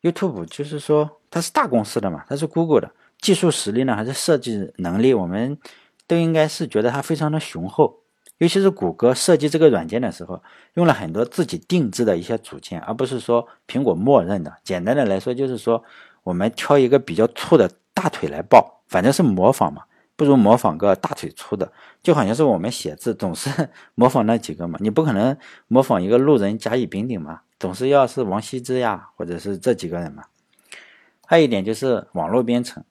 [0.00, 2.88] YouTube 就是说它是大公司的嘛，它是 Google 的
[3.20, 5.58] 技术实力呢，还是设计能力，我们
[6.06, 7.98] 都应该是觉得它非常的雄厚。
[8.38, 10.42] 尤其是谷歌设计这个软件的时候，
[10.74, 14.56] 用了很多自己定制的一些组件，而不是说苹果默认的。
[14.64, 15.82] 简单的来说，就是说
[16.22, 19.82] 我们挑一个比较粗的大腿来抱，反正是模仿嘛，
[20.14, 21.72] 不如模仿个大腿粗的。
[22.02, 27.40] 就好像是我们写字总是 模仿那几个嘛，你不可能模仿一个路人甲乙丙丁嘛。
[27.58, 30.22] 总是要是王羲之呀，或者是这几个人嘛。
[31.26, 32.84] 还有一点就是网络编程，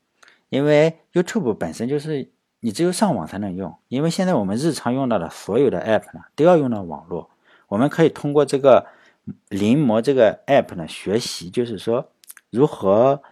[0.49, 2.29] 因为 YouTube 本身就是
[2.67, 3.73] 你只有上网才能用。
[3.87, 7.29] 因为现在我们日常用到的所有的 App 呢，都要用到网络。
[7.69, 8.87] 我们可以通过这个
[9.47, 12.11] 临摹这个 App 呢，学习就是说
[12.49, 13.23] 如何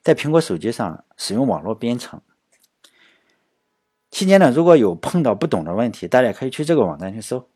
[0.00, 2.20] 在苹果手机上使用网络编程。
[4.12, 7.48] 期间呢，如果有碰到不懂的问题，大家可以去这个网站去搜，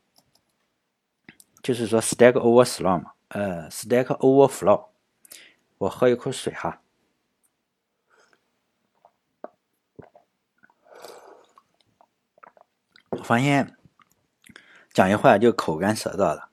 [1.62, 3.12] 就是说 Stack Overflow 嘛。
[3.28, 4.86] 呃，Stack Overflow，
[5.78, 6.80] 我喝一口水哈。
[13.18, 13.76] 我发现
[14.92, 16.48] 讲一会儿就口干舌燥了。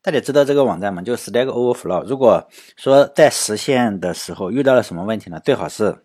[0.00, 1.02] 大家知道这个网站吗？
[1.02, 2.04] 就 Stack Overflow。
[2.04, 5.40] 如果说在实现的时候遇到了什么问题呢？
[5.40, 6.04] 最好是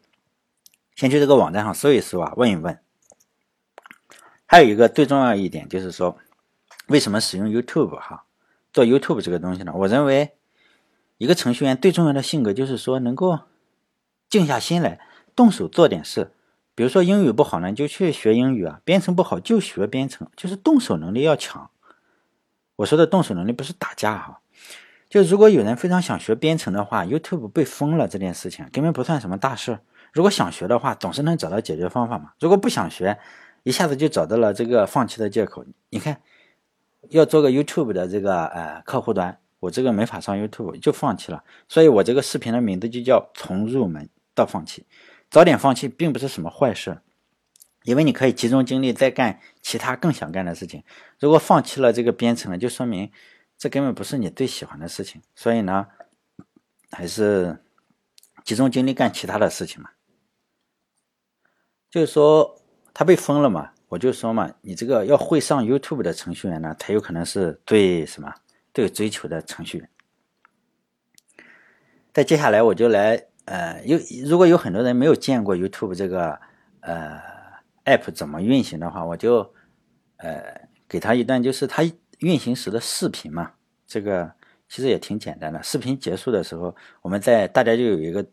[0.95, 2.79] 先去这个网站上搜一搜啊，问一问。
[4.45, 6.17] 还有一个最重要一点就是说。
[6.87, 8.25] 为什么使用 YouTube 哈？
[8.73, 9.71] 做 YouTube 这个东西呢？
[9.73, 10.35] 我认为，
[11.17, 13.39] 一个程序员最重要的性格就是说，能够
[14.27, 14.99] 静下心来，
[15.33, 16.33] 动手做点事。
[16.75, 21.69] 比如说英语不好呢，就去学英语啊；编程不好就学编程，就是动手能力要强。
[22.77, 24.41] 我说的动手能力不是打架哈，
[25.09, 29.79] 就如果有人非常想学编程的话，YouTube 被封了这件事情根本不算什么大事。
[30.11, 32.33] 如果想学的话，总是能找到解决方法嘛。
[32.39, 33.19] 如果不想学，
[33.63, 35.65] 一下子就找到了这个放弃的借口。
[35.89, 36.21] 你看。
[37.09, 41.43] 要做个 YouTube 的这个呃客户端，我这个没法上 YouTube，就放弃了。
[41.67, 44.85] 所以我这个视频的名字就叫从入门到放弃。
[45.33, 47.01] 早点放弃并不是什么坏事，
[47.81, 50.83] 因为你可以集中精力再干其他更想干的事情。
[51.19, 53.11] 如果放弃了这个编程，就说明
[53.57, 55.23] 这根本不是你最喜欢的事情。
[55.33, 55.87] 所以呢，
[56.91, 57.63] 还是
[58.45, 59.89] 集中精力干其他的事情嘛。
[61.89, 62.61] 就是说
[62.93, 63.71] 他被封了嘛。
[63.87, 68.31] 我就说嘛，你这个要会上 YouTube 的程序员呢，他有可能是最什么
[68.71, 69.89] 最追求的程序员。
[72.13, 76.39] 在接下来我就来，呃，有如果有很多人没有见过 YouTube 这个
[76.81, 77.21] 呃
[77.85, 79.53] App 怎么运行的话，我就
[80.17, 81.83] 呃给他一段就是它
[82.19, 83.51] 运行时的视频嘛。
[83.85, 84.31] 这个
[84.69, 88.25] 其实也挺简单的，视频结束的时候，我们在大家就有一个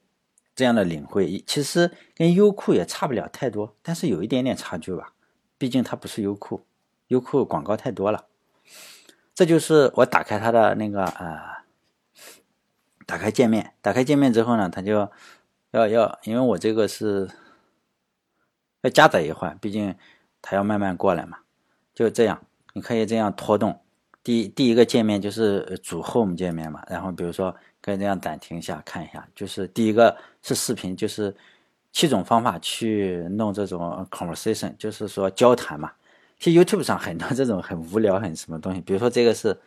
[0.55, 5.13] 这样的领会，其实跟优酷也差不了太多，但是有一点点差距吧。
[5.59, 6.65] 毕竟它不是优酷，
[7.09, 8.25] 优酷广告太多了。
[9.35, 11.39] 这就是我打开它的那个呃，
[13.11, 15.11] 打开界面，打开界面之后呢，它就
[15.73, 17.29] 要要，因为我这个是
[18.83, 19.97] 要加载一会儿，毕竟
[20.41, 21.39] 它要慢慢过来嘛。
[21.93, 22.41] 就这样，
[22.75, 23.81] 你可以这样拖动。
[24.23, 31.35] 第第一个界面就是主 Home 界面嘛，然后比如说可以这样暂停一下看一下，就是第一个是视频，就是。
[31.93, 35.91] 七种方法去弄这种 conversation，就是说交谈嘛。
[36.39, 39.61] 其实 YouTube 上很多这种很无聊、很什么东西，比如说这个是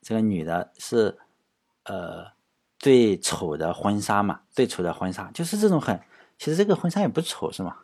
[0.00, 1.14] 这个女的，是
[1.84, 2.24] 呃
[2.78, 6.00] 最丑的婚纱嘛，最丑的婚纱，就是这种很，
[6.38, 7.76] 其实这个婚纱也不丑是吗？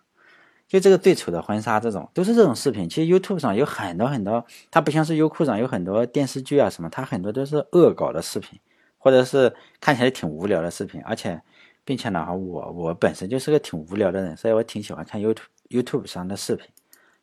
[0.68, 2.88] 就这个最丑的婚纱，这种都是这种视频。
[2.88, 8.58] 其实 YouTube 上有很多很多，它不像是优酷上有很多电视剧啊什么，它很多都是恶搞的视频，
[8.98, 11.42] 或者是看起来挺无聊的视频，而且。
[11.84, 16.68] 并且呢，我我本身就是个挺无聊的人，所以我挺喜欢看 YouTube YouTube 上的视频。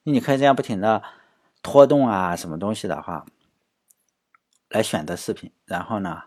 [0.04, 1.02] 你可以这样不停的
[1.64, 3.26] 拖动啊，什么东西的话，
[4.68, 6.24] 来选择视频，然后呢，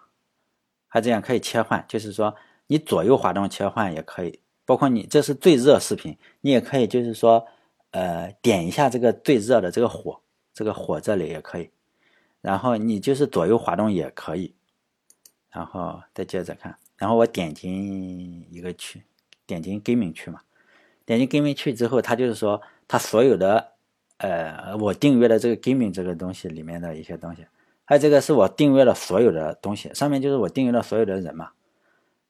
[0.92, 7.44] 它这样可以切换，就是说你左右滑动切换也可以，包括你这是最热视频，你也可以就是说
[7.90, 10.20] 呃点一下这个最热的这个火，
[10.52, 11.70] 这个火这里也可以，
[12.42, 14.54] 然后你就是左右滑动也可以，
[15.50, 19.02] 然后再接着看，然后我点进一个区，
[19.46, 20.42] 点进 gaming 区嘛，
[21.06, 23.72] 点进 gaming 区之后，它就是说它所有的。
[24.18, 27.44] 呃，我订阅的这个 gaming 这个东西里面的一些东西，
[27.92, 31.50] 还有这个是我订阅了所有的东西，上面就是我订阅了所有的人嘛。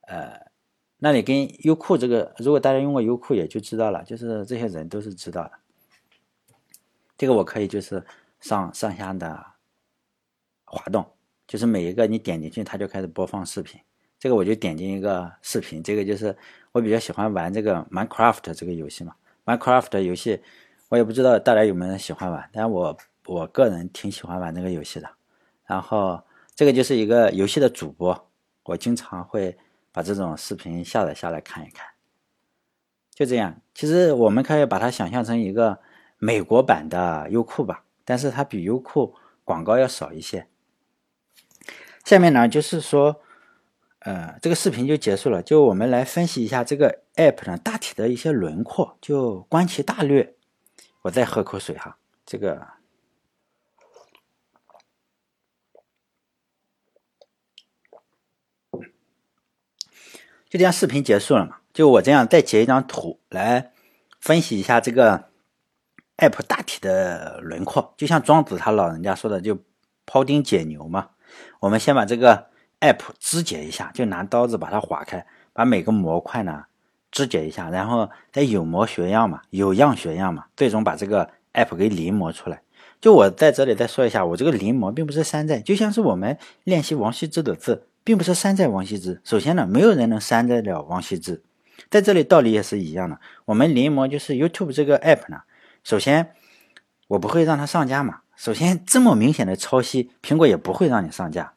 [0.09, 0.51] 呃，
[0.99, 5.53] 那你跟优酷这个，如果大家用过优酷，也就知道了，就是这些人都是知道的。
[7.17, 8.05] 这个我可以就是
[8.41, 9.41] 上上下的
[10.65, 11.07] 滑动，
[11.47, 13.81] 就是每一个你点进去，它就开始播放视频。
[14.19, 16.37] 这个我就点进一个视频，这个就是
[16.73, 20.43] 我比较喜欢玩这个 Minecraft 这个游戏嘛，Minecraft 游戏。
[20.89, 25.09] 我也不知道大家有没有人喜欢玩，但我我个人挺喜欢玩这个游戏的。
[25.67, 26.23] 然后
[26.55, 28.31] 这个就是一个游戏的主播，
[28.65, 29.57] 我经常会
[29.91, 31.87] 把这种视频下载下来看一看。
[33.15, 35.81] 就这样，其实我们可以把它想象成一个
[36.19, 40.47] 美国版的优酷吧，但是它比优酷广告要少一些。
[42.05, 43.21] 下面呢，就是说，
[44.01, 50.35] 呃，这个视频就结束了，就我们来分析一下这个 app 呢大体的一些轮廓，就观其大略。
[51.03, 52.67] 我再喝口水哈，这个
[60.53, 61.57] 就这样，视频结束了嘛？
[61.73, 63.73] 就我这样再截一张图来
[64.21, 65.31] 分析一下这个
[66.19, 69.57] app 大体的轮廓，就像庄子他老人家说的，就
[70.05, 71.09] 庖丁解牛嘛。
[71.61, 72.49] 我们先把这个
[72.81, 76.65] app 肢解一下，就拿刀子把它划开，把每个模块呢。
[77.11, 82.61] 肢解一下，然后再有模学样嘛，有样学样嘛，最终把这个 app 给临摹出来。
[83.01, 89.21] 就我在这里再说一下，我这个临摹并不是山寨，就像是我们练习王羲之的字，并不是山寨王羲之。
[89.25, 91.43] 首先呢，没有人能山寨了王羲之，
[91.91, 93.21] 在这里道理也是一样的。
[93.47, 95.43] 我们临摹就是 YouTube 这个 app 呢，
[95.85, 96.33] 首先
[97.09, 98.21] 我不会让它上架嘛。
[98.37, 101.55] 首先这么明显的抄袭，苹果也不会让你上架。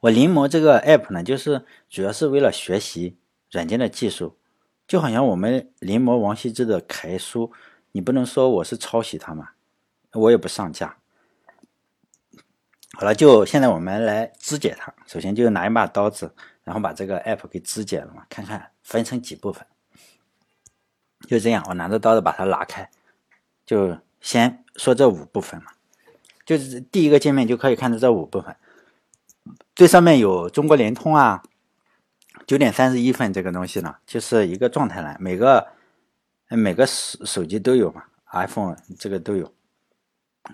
[0.00, 3.16] 我临摹这个 app 呢，就是主要是为了学习。
[3.50, 4.36] 软件的技术，
[4.84, 7.52] 就好像我们临摹王羲之的楷书，
[7.92, 9.50] 你不能说我是抄袭他嘛，
[10.10, 10.96] 我也不上架。
[12.96, 14.92] 好了，就现在我们来肢解它。
[15.06, 19.66] 首先就拿一把刀子，然后把这个 app 给肢解了嘛，看看分成几部分。
[21.26, 22.88] 就这样，我拿着刀子把它拉开，
[23.66, 25.72] 就先说这五部分嘛。
[26.46, 28.54] 就是第一个界面就可以看到这五部分，
[29.74, 31.42] 最上面有中国联通啊。
[32.46, 35.66] 九点三十一分这个东西呢，就是一个状态栏，每个
[36.48, 39.50] 每个手手机都有嘛，iPhone 这个都有。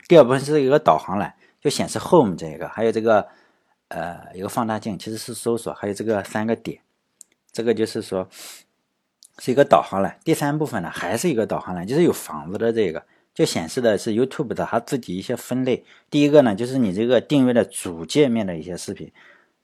[0.06, 3.28] 第二部分是一个导航栏，就显示 Home 这个，还有这个
[3.88, 6.80] 呃一个放大镜，其实是搜索，还有这个三个点，
[7.52, 8.28] 这个就是说
[9.38, 10.18] 是一个导航栏。
[10.24, 13.02] 第三部分呢，还是一个导航栏，就是有房子的这个，
[13.34, 15.84] 就显示的是 YouTube 的它自己一些分类。
[16.10, 19.12] 第一个呢，就是你这个订阅的主界面的一些视频。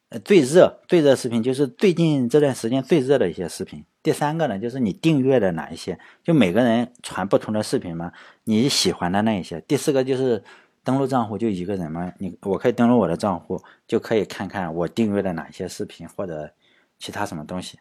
[0.08, 3.84] 呃，最热最热视频就是最近这段时间最热的一些视频。
[4.04, 8.12] 第三个呢，就是你订阅的哪一些，就每个人传不同的视频嘛，
[8.44, 9.60] 你喜欢的那一些。
[9.62, 10.44] 第四个就是
[10.86, 16.52] 登录账户就一个人嘛，你我可以登录我的账户，就可以看看我订阅的哪些视频或者
[17.00, 17.80] 其他什么东西。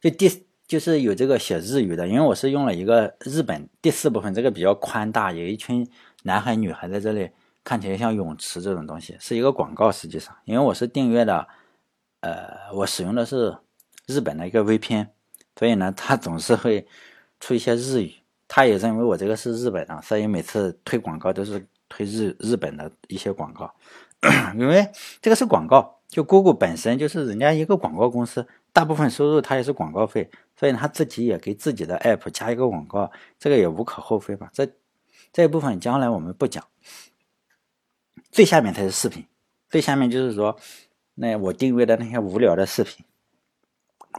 [0.00, 5.86] 就第就是有这个写日语的，因为我是用了一个日本第四部分，这个比较宽大，有一群
[6.22, 7.30] 男孩女孩在这里。
[7.62, 11.48] 看起来像泳池这种东西是一个广告，实际上，因为我是订阅的，
[12.20, 13.56] 呃，我使用的是
[14.06, 15.08] 日本的一个 VPN，
[15.56, 16.86] 所以呢，它总是会
[17.40, 23.74] 出一些日语，他也认为我这个是日本的，所以每次推广告都是推日日本的一些广告，
[24.56, 34.50] 因为这个是广告，就 Google 本身就是人家一个广告公司，大部分收入它也是广告费，所以他自己也给自己的 App 加一个广告，这个也无可厚非吧？
[34.52, 34.68] 这
[35.32, 36.64] 这一部分将来我们不讲。
[38.30, 39.24] 最下面才是视频，
[39.68, 40.56] 最下面就是说，
[41.14, 43.04] 那我订阅的那些无聊的视频，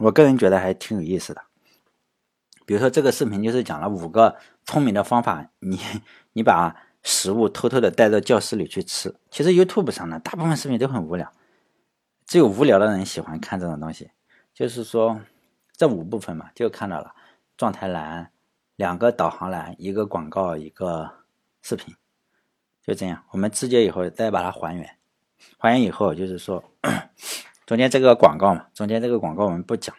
[0.00, 1.42] 我个人觉得还挺有意思的。
[2.66, 5.80] 比如说这个视频就是讲了五个聪明的方法，你
[6.34, 9.14] 你把食物偷偷的带到教室里去吃。
[9.30, 11.32] 其实 YouTube 上呢，大部分视频都很无聊，
[12.26, 14.10] 只有无聊的人喜欢看这种东西。
[14.52, 15.20] 就是说
[15.76, 17.14] 这五部分嘛，就看到了
[17.56, 18.32] 状态栏、
[18.74, 21.10] 两个导航栏、一个广告、一个
[21.62, 21.94] 视频。
[22.82, 24.96] 就这样，我们直接以后再把它还原，
[25.58, 26.64] 还原以后就是说，
[27.66, 29.94] 中间这个广告嘛，中间这个广告我们不讲。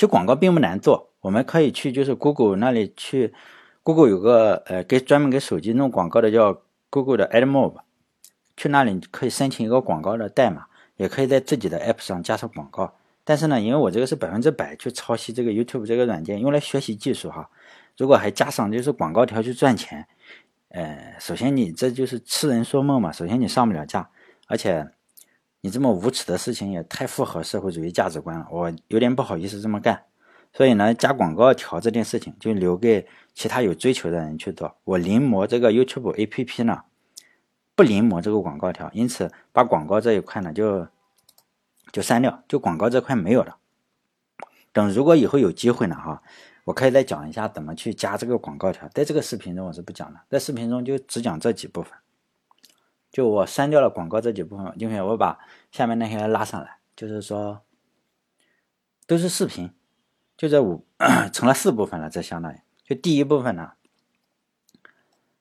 [0.00, 3.34] 其实广告并不难做，我们可以去就是 Google 那里去
[3.82, 7.74] ，Google 有个呃给专门给手机弄广告的叫 Google 的 AdMob，
[8.56, 12.94] 去那里可以申请一个广告的代码，也可以在自己的 App 上加上广告。
[13.24, 17.50] 但是呢，因为我这个是百分之百去抄袭这个 YouTube 这个软件，用来学习技术哈。
[17.98, 20.06] 如果还加上就是广告条去赚钱，
[20.70, 23.12] 呃，首先你这就是痴人说梦嘛。
[23.12, 24.08] 首先你上不了架，
[24.46, 24.88] 而且
[25.62, 30.04] 你这么无耻的事情也太符合社会主义价值观了，我有点不好意思这么干。
[30.52, 34.76] 所以呢，加广告条这件事情就留给其他有追求的人去做。
[34.84, 36.82] 我临摹这个 YouTube APP 呢，
[37.76, 40.88] 不临摹这个广告条，因此把广告这一块呢就
[41.92, 43.58] 就删掉，就广告这块没有了。
[44.72, 46.22] 等如果以后有机会呢，哈，
[46.64, 48.88] 我可以再讲一下怎么去加这个广告条。
[48.88, 51.92] 在这个视频中我是不讲的，在视频中就只讲这几部分。
[53.10, 55.38] 就我删掉了广告这几部分，因为我把
[55.70, 57.60] 下面那些拉上来，就是说
[59.06, 59.70] 都是视频。
[60.36, 60.86] 就这五
[61.34, 63.72] 成了四部分了，这相当于就第一部分呢，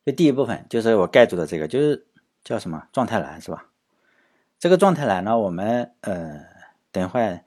[0.05, 2.05] 就第一部分就是我盖住的这个，就是
[2.43, 3.67] 叫什么状态栏是吧？
[4.59, 6.41] 这个状态栏呢，我们呃
[6.91, 7.39] 等会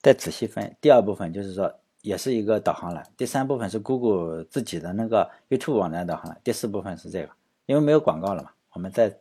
[0.00, 0.76] 再仔细分。
[0.80, 7.30] 第二部分就是说也是一个导航栏，第三部分是 Google 自己的那个 YouTube 网站导航，第四部分是这个，
[7.66, 9.18] 因为没有广告了嘛，我们再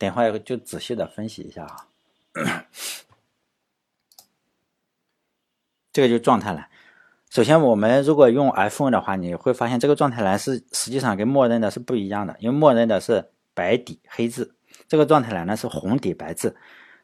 [0.00, 1.86] 等会就仔细的分析一下啊。
[5.92, 6.68] 这个就状态栏。
[7.28, 14.54] 首先，我们如果用 iPhone 的话，你会发现这个状态栏是实际上跟默认的是不一样的，因为默认的是白底黑字，
[14.88, 16.56] 这个状态栏呢是红底白字。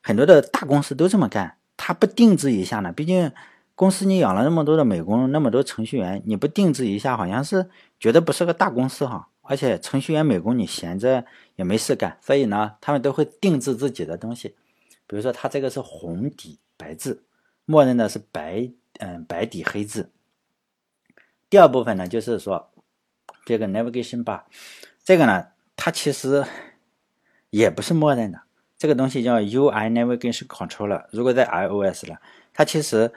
[0.02, 2.92] 很多的大公司都这么干，它不定制一下呢？
[2.92, 3.30] 毕竟
[3.74, 7.68] 公司你养了那么多的美工，那么多程序员，你不定制一下，好像是
[8.00, 9.28] 觉得不是个大公司哈。
[9.48, 11.24] 而且程序员美工你闲着
[11.54, 14.56] 也没事干，所以呢，他们都会定制自己的东西。
[15.06, 17.24] 比如说，它这个是红底白字，
[17.64, 18.68] 默认的是白
[18.98, 20.10] 嗯白底黑字。
[21.48, 22.72] 第二部分呢，就是说
[23.44, 24.42] 这个 navigation bar，
[25.04, 26.44] 这个呢，它其实
[27.50, 28.40] 也不是默认的，
[28.76, 31.06] 这个东西叫 UI navigation controller。
[31.12, 32.20] 如果在 iOS 了，
[32.52, 33.12] 它其实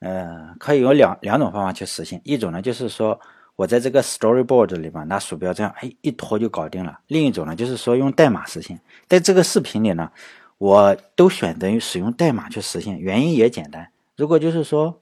[0.00, 3.18] 呃可以有两两种方法去实现，一种呢就是说
[3.60, 8.80] 我在这个 storyboard 里边拿鼠标这样哎一拖就搞定了；另一种呢就是说用代码实现。
[9.06, 10.10] 在这个视频里呢，
[10.56, 13.92] 我都选择于使用代码去实现，原因也简单。
[14.16, 14.98] 如果就是说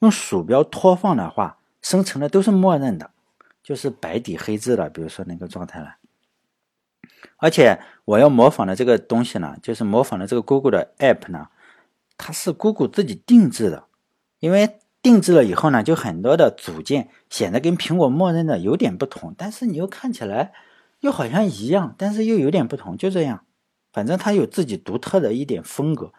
[0.00, 3.12] 用鼠标拖放的话，生成的都是默认的，
[3.62, 5.94] 就是白底黑字的，比如说那个状态栏。
[7.36, 11.46] 而且我要模仿的这个东西呢，就是模仿的这个 Google 的 App 呢，
[12.16, 13.84] 它是 Google 自己定制的。
[14.40, 20.52] 因为定制了以后呢，就很多的组件显得跟苹果默认的有点不同，但是你又看起来
[21.00, 23.44] 又好像一样，但是又有点不同，就这样。
[23.92, 26.12] 反正它有自己独特的一点风格，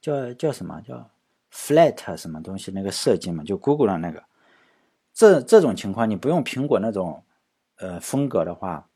[0.00, 1.10] 叫叫什么叫
[1.52, 4.24] Flat 什么东西那个设计嘛，就 Google 的那个。
[5.12, 7.22] 这这种情况，你不用苹果那种，
[7.76, 8.88] 呃，风格的话，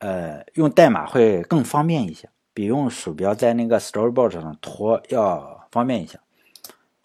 [0.00, 6.20] 呃，用代码会更方便一些，比用鼠标在那个 Storyboard 上拖要方便一些。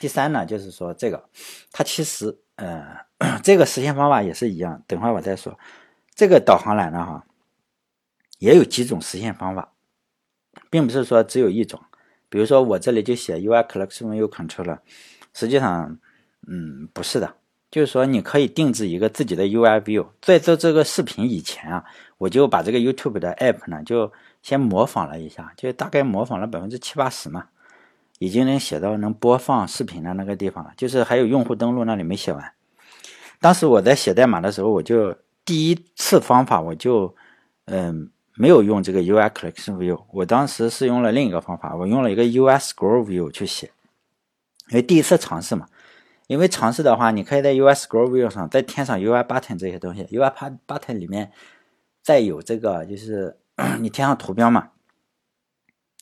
[0.02, 1.24] 第三呢，就是说这个，
[1.72, 2.98] 它其实，呃，
[3.44, 5.56] 这个实现方法也是一样，等会儿我再说。
[6.16, 7.24] 这个导航栏呢，哈，
[8.40, 9.74] 也有几种实现方法，
[10.72, 11.80] 并不是说只有一种。
[12.30, 14.80] 比如说我这里就写 UI Collection View Controller，
[15.34, 16.00] 实际上，
[16.48, 17.36] 嗯，不是的。
[17.70, 20.08] 就是说，你可以定制一个自己的 UI view。
[20.20, 21.86] 在做这个视频以前啊，
[22.18, 27.48] 我就把这个 YouTube 的 App 呢，就先模仿了一下，就大概模仿了百分之七八十嘛，
[28.22, 30.72] 已经能写到能播放视频的那个地方了。
[30.78, 32.54] 就是还有用户登录那里没写完。
[33.40, 37.16] 当时我在写代码的时候，我就第一次方法我就
[37.66, 43.72] 嗯没有用这个 UI Collection View，我当时是用了另一个方法，我用了一个 UI Scroll View 去写，
[44.70, 45.66] 因为第一次尝试嘛。
[46.28, 50.32] 因为尝试的话，你可以在 UI Scroll View 上再添上 UI Button 这些东西，UI
[50.68, 51.32] Button 里面
[52.04, 53.36] 再有这个，就是
[53.82, 54.70] 你添上图标嘛。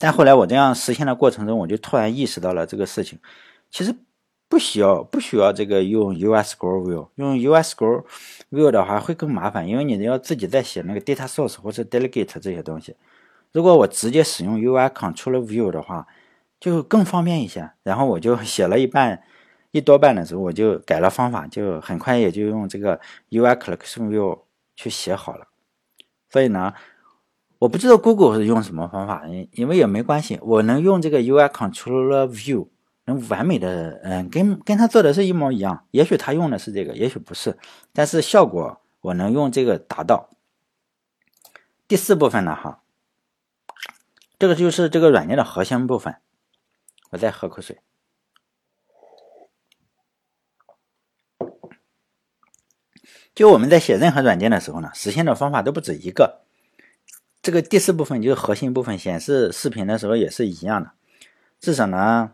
[0.00, 3.18] 但后来我这样实现的过程中，我就突然意识到了这个事情，
[3.70, 3.94] 其实
[4.48, 8.04] 不需要不需要这个用 UI Scroll View，用 UI Scroll
[8.50, 12.96] View 的话会更麻烦，因为你要自己再写那个 Data Source 或者 Delegate 这些东西。
[13.52, 16.06] 如果我直接使用 UI Control View 的话，
[16.58, 17.70] 就更方便一些。
[17.82, 19.22] 然后我就写了一半。
[19.72, 22.98] 一多半的时候，我就改了方法，就很快也就用这个
[23.30, 24.40] UI Collection View
[24.74, 25.46] 去写好了。
[26.28, 26.74] 所以呢，
[27.60, 32.68] 我不知道 Google 是用什么方法，因因为也没关系，我能用这个 UI Controller View
[33.04, 35.84] 能完美的，嗯，跟跟他做的是一模一样。
[35.90, 37.58] 也许他用的是这个，也许不是，
[37.92, 40.30] 但是效果我能用这个达到。
[41.86, 42.80] 第四部分呢，哈，
[44.38, 46.16] 这个就是这个软件的核心部分。
[47.10, 47.80] 我再喝口水。
[53.34, 56.40] 就我们在写任何软件的时候呢，实现的方法都不止一个。
[57.42, 60.90] 这个第四部分就是核心部分，显示视频的时候也是一样的。
[61.58, 62.32] 至少呢，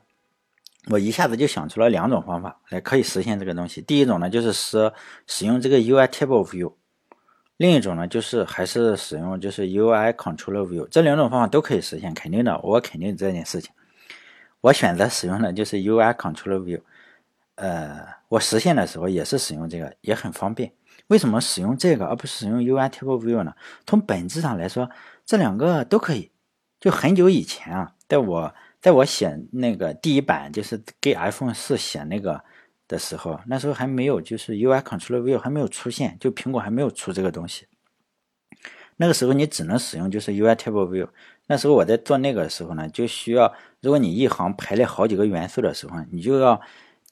[0.91, 3.81] 我一下子就想出了两种方法来可以实现这个东西。
[3.81, 4.93] 第一种呢，就是使
[5.27, 6.73] 使用这个 UI Table View；
[7.57, 10.89] 另一种呢，就是还是使用就是 UI Controller View。
[10.89, 13.71] 这两种方法都可以实现，肯定的，我肯定这件事情。
[14.61, 16.81] 我选择使用的就是 UI Controller View。
[17.55, 20.73] 呃，我实现的时候也是使用这个，也很方便。
[21.09, 23.55] 为什么使用这个而不是使用 UI Table View 呢？
[23.87, 24.91] 从本质上来说，
[25.25, 26.33] 这两个都可以。
[26.79, 32.45] 就很久以前啊，在我在我写那个第一版，就是给 iPhone 四写那个
[32.87, 37.67] 的时候，那时候还没有，就是 UI Controller View 还没有出现，就苹果还没有出这个东西。
[38.99, 41.09] 那个时候你只能使用就是 UI Table View。
[41.47, 46.61] 那时候我在做那个的时候呢，就需要，如果你一行排列好几个元素的时候，你就要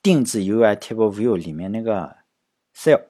[0.02, 2.16] 定制 UI Table View 里面那个
[2.76, 3.00] cell。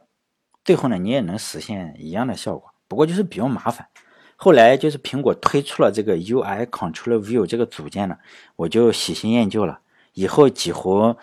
[0.64, 3.88] 最后呢，你也能实现一样的效果，不过就是比较麻烦。
[4.36, 8.16] 后来就是苹果推出了这个 UI Control View 这个组件呢，
[8.56, 9.80] 我就喜新厌旧了。
[10.14, 11.16] 以后几乎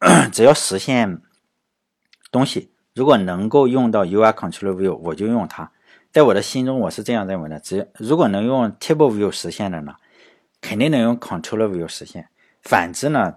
[0.32, 1.20] 只要实现
[2.30, 5.70] 东西，如果能够用到 UI Control View，我就用它。
[6.10, 9.96] 在我的心中，我是这样认为的：只要如果能用 Table View 实现的呢，
[10.60, 12.30] 肯定能用 Control View 实现。
[12.62, 13.34] 反之呢，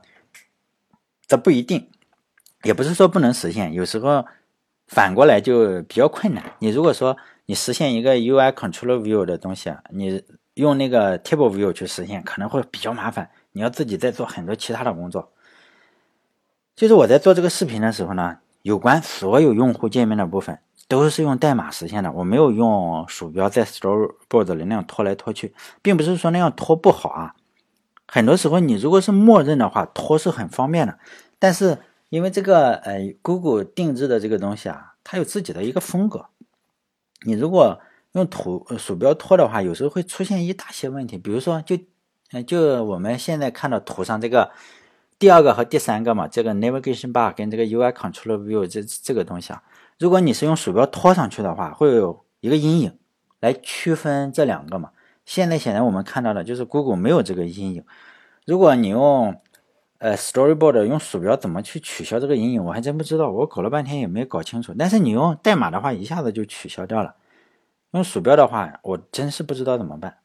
[1.28, 1.90] 这不一定，
[2.64, 4.26] 也不是说不能实现，有时候。
[4.92, 6.44] 反过来就比较困难。
[6.60, 7.16] 你如果说
[7.46, 10.22] 你实现一个 UI Controller View 的东西，你
[10.56, 13.30] 用那个 Table View 去实现，可能会比较麻烦。
[13.54, 15.32] 你要自己再做很多其他的工作。
[16.76, 27.36] 就是我在做这个视频的时候呢，有关所有用户界面的部分都是用代码实现的，我没有用鼠标在 Storyboard 里那样拖来拖去，并不是说那样拖不好啊。
[28.10, 31.00] 很多时候你如果是默认的话，拖是很方便的，
[31.40, 31.78] 但是。
[32.12, 36.26] 因为这个呃，Google 定制的这个东西啊，它有自己的一个风格。
[37.26, 37.80] 你如果
[38.12, 41.18] 用图鼠标拖的话，有时候会出现一大些问题。
[41.18, 41.78] 比如说，就
[42.34, 44.52] 嗯，就我们现在看到图上这个
[45.18, 49.64] 第二个和第三个嘛，这个 Navigation Bar 跟这个 UI Controller View 这这个东西啊，
[49.98, 52.98] 如果你是用鼠标拖上去的话，会有一个阴影
[53.40, 54.92] 来区分这两个嘛。
[55.26, 57.86] 现在显然我们看到的就是 Google 没有这个阴影。
[58.46, 59.40] 如果你用
[60.02, 62.66] 呃，Storyboard 用鼠标怎么去取消这个阴影？
[62.66, 64.74] 我还真不知道，我搞了半天也没搞清楚。
[64.76, 67.14] 但是你用代码的话，一下子就取消掉了。
[67.92, 70.18] 用鼠标的话，我真是不知道怎么办。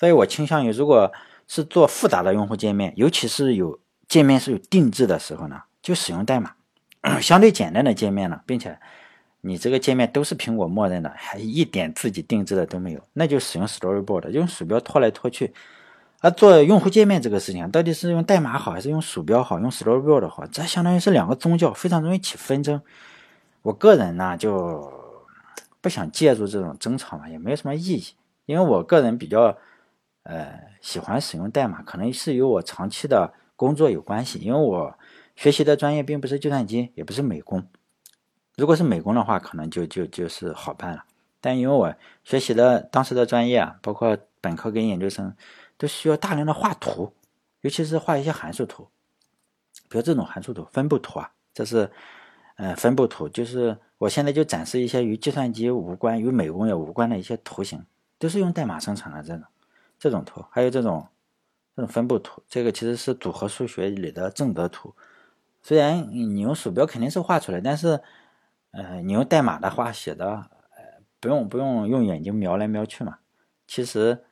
[0.00, 1.12] 所以我倾向于，如果
[1.46, 6.54] 是做复杂的用户界面，尤其是有界面是有定制的时候呢，就使用代码。
[7.20, 8.78] 相对简单的界面呢，并且
[9.42, 15.52] 你这个界面都是苹果默认的，还一点自己定制的都没有，那就使用 Storyboard，用鼠标拖来拖去。
[16.22, 20.46] 而做用户界面这个事情，到底是用代码好还是用鼠标好，用 Storyboard 好？
[20.46, 22.80] 这相当于是两个宗教，非常容易起纷争。
[23.62, 24.92] 我个人呢，就
[25.80, 28.14] 不想介入这种争吵嘛，也没有什么意义。
[28.46, 29.58] 因为我个人比较
[30.22, 34.38] 呃喜欢使用代码，可能是与我长期的工作有关系。
[34.38, 34.96] 因为我
[35.34, 37.66] 学习的专业并不是计算机，也不是美工。
[38.56, 41.02] 如果是美工的话，可能就就就是好办了。
[41.40, 41.92] 但因为我
[42.22, 45.34] 学习的当时的专业啊，包括本科跟研究生。
[45.82, 47.12] 都需要大量的画图，
[47.62, 48.86] 尤其是画一些函数图，
[49.88, 51.90] 比如这种函数图、分布图啊，这是，
[52.54, 57.84] 呃，分布图，就是我现在就展示一些与计算机无关、与美工也无关的一些图形，
[58.16, 59.44] 都是用代码生成的这种，
[59.98, 61.04] 这种图，还有这种
[61.74, 64.94] 这种分布图，这个其实是组合数学里的正则图，
[65.62, 68.00] 虽然你用鼠标肯定是画出来，但是，
[68.70, 70.28] 呃，你用代码的话写的，
[70.76, 73.18] 呃，不用不用用眼睛瞄来瞄去嘛，
[73.66, 74.22] 其实。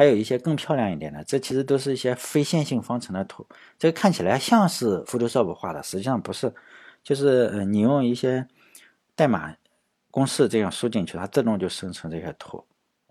[0.00, 3.46] 还有一些更漂亮一点的，这其实都是一些非线性方程的图。
[3.78, 6.54] 这个看起来像是 Photoshop 画的，实际上不是，
[7.02, 8.48] 就是呃，你用一些
[9.14, 9.54] 代码
[10.10, 12.64] 公式这样输进去，它自动就生成这些图。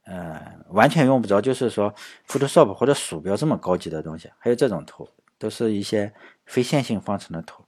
[0.06, 1.94] 呃，完全用不着，就是说
[2.28, 4.32] Photoshop 或者鼠标这么高级的东西。
[4.40, 6.12] 还有这种图，都是一些
[6.48, 7.64] 非线性方程的图。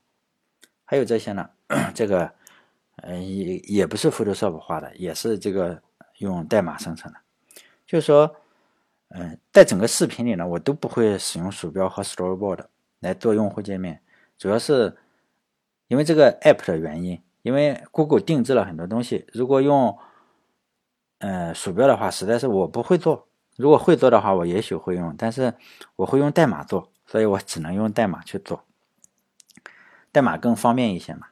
[0.84, 1.48] 还有这些呢，
[1.94, 2.28] 这个
[2.96, 5.80] 呃也也不是 Photoshop 画的，也是这个
[6.18, 7.18] 用代码生成的，
[7.86, 8.34] 就是说。
[9.14, 12.66] 嗯，在整个视频里呢，我都不会使用鼠标和 Storyboard
[13.00, 14.02] 来做用户界面，
[14.38, 14.96] 主要是
[15.88, 17.22] 因为这个 App 的原因。
[17.42, 19.98] 因为 Google 定制了很多东西，如果用
[21.18, 23.26] 呃鼠标的话，实在是我不会做。
[23.56, 25.52] 如果会做的话，我也许会用，但是
[25.96, 28.64] 我会用代码做，所以我只能用代码去做，
[30.12, 31.26] 代码更方便一些嘛。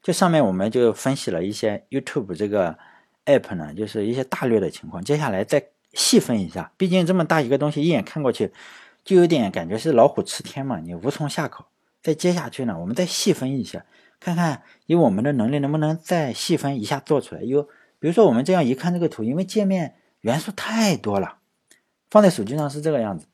[0.00, 2.78] 就上面我们就分析了一些 YouTube 这个。
[3.26, 5.02] App 呢，就是一些大略的情况。
[5.04, 8.52] 接下来再细分一下，毕竟这么大一个东西，一眼看过去
[9.04, 11.66] 就有点感觉是老虎吃天嘛，你无从下口。
[12.02, 13.84] 再接下去呢，我们再细分一下，
[14.18, 17.42] 看看以我们的能力能不能再细分一下做出来。
[17.42, 17.62] 有
[17.98, 21.36] 比如说我们这样一看这个图，因为界面元素太多了，
[22.10, 23.26] 放在手机上是这个样子。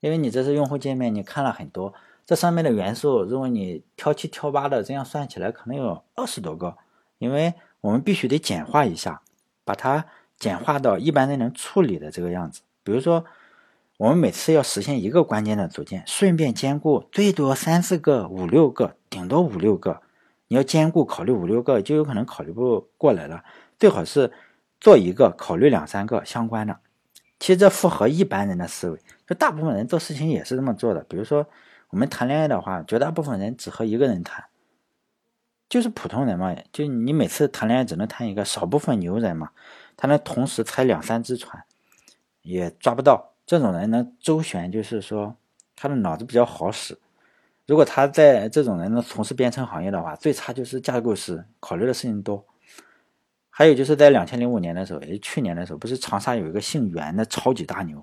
[0.00, 1.92] 因为你这是用户界面，你看了很多，
[2.24, 6.78] 这上面的元素，如果你挑七挑八的这样算起来，可能有二十多个。
[7.18, 9.22] 因为我们必须得简化一下，
[9.64, 10.04] 把它
[10.38, 12.60] 简化到一般人能处理的这个样子。
[12.82, 13.24] 比如说，
[13.98, 20.00] 我们每次要实现一个关键的组件，顺便兼顾最多三四个、五六个，顶多五六个。
[20.48, 23.44] 你要兼顾考虑五六个，就有可能考虑不过来了。
[23.78, 24.32] 最好是
[24.80, 26.78] 做一个，考虑两三个相关的。
[27.38, 28.98] 其实这符合一般人的思维。
[29.26, 31.04] 就大部分人做事情也是这么做的。
[31.08, 31.46] 比如说，
[31.90, 34.44] 我们谈恋爱的话，绝大部分人只和一个人谈，
[35.70, 36.54] 就是普通人嘛。
[36.70, 39.48] 就你每次谈恋爱只能谈一个，少部分牛人嘛，
[39.96, 41.64] 他能同时踩两三只船，
[42.42, 43.32] 也抓不到。
[43.46, 45.36] 这种人能周旋，就是说
[45.74, 46.98] 他的脑子比较好使。
[47.66, 52.44] 如果他在这种人能从事编程行业的话，最差就是架构师，考虑的事情多。
[53.48, 58.02] 还有就是在两千零五年的时候，也去年的时候，不是长沙有一个姓袁的超级大牛。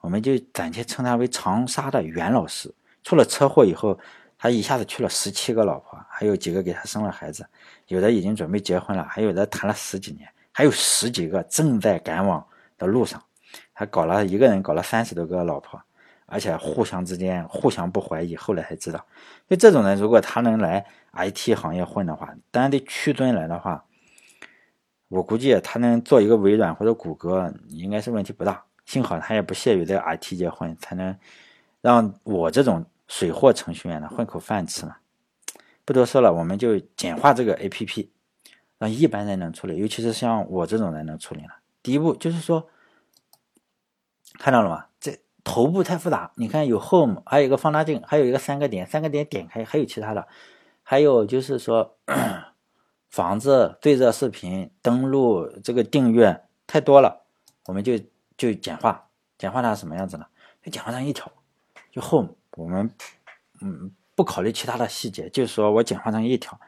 [0.00, 2.74] 我们就暂且称他为长沙的袁老师。
[3.02, 3.98] 出了车祸以后，
[4.38, 7.44] 他一下子娶了十七个老婆，还有几个给他生了孩子，
[7.88, 12.46] 有的已经准备结婚了，还有的谈了十几年，还有十几个正在赶往
[12.78, 13.20] 的路上。
[13.74, 15.80] 他搞了一个人搞了三十多个老婆，
[16.26, 18.36] 而且互相之间互相不怀疑。
[18.36, 19.04] 后来才知道，
[19.48, 23.84] 就这种人，如果他能来 IT 行业混的话，当然得屈尊来的话，
[25.08, 28.62] 我估计他能做一个微软或者谷歌，应该是问题不大。
[28.84, 31.16] 幸好他也不屑于在 IT 界混，才能
[31.80, 34.98] 让我这种水货程序员呢混口饭吃嘛。
[35.84, 38.10] 不多说了，我们就简化这个 APP，
[38.78, 41.56] 让一般人能处理，尤其是像我这种人能处理了。
[41.82, 42.68] 第一步就是说，
[44.34, 44.86] 看到了吗？
[45.00, 50.28] 这头部太复杂，你看有 Home，还有一个放大镜，还有一个三个点，三个点点开，还有其他的，
[50.82, 51.96] 还有就是说
[53.08, 57.24] 房子、对热视频、登录、这个订阅太多了，
[57.66, 57.98] 我们就。
[58.38, 60.24] 就简化，简化它什么样子呢？
[60.62, 61.28] 就简化成一条，
[61.90, 62.90] 就 home，我们
[63.62, 66.60] 嗯不考虑其他的细节，就是说我简化成一条。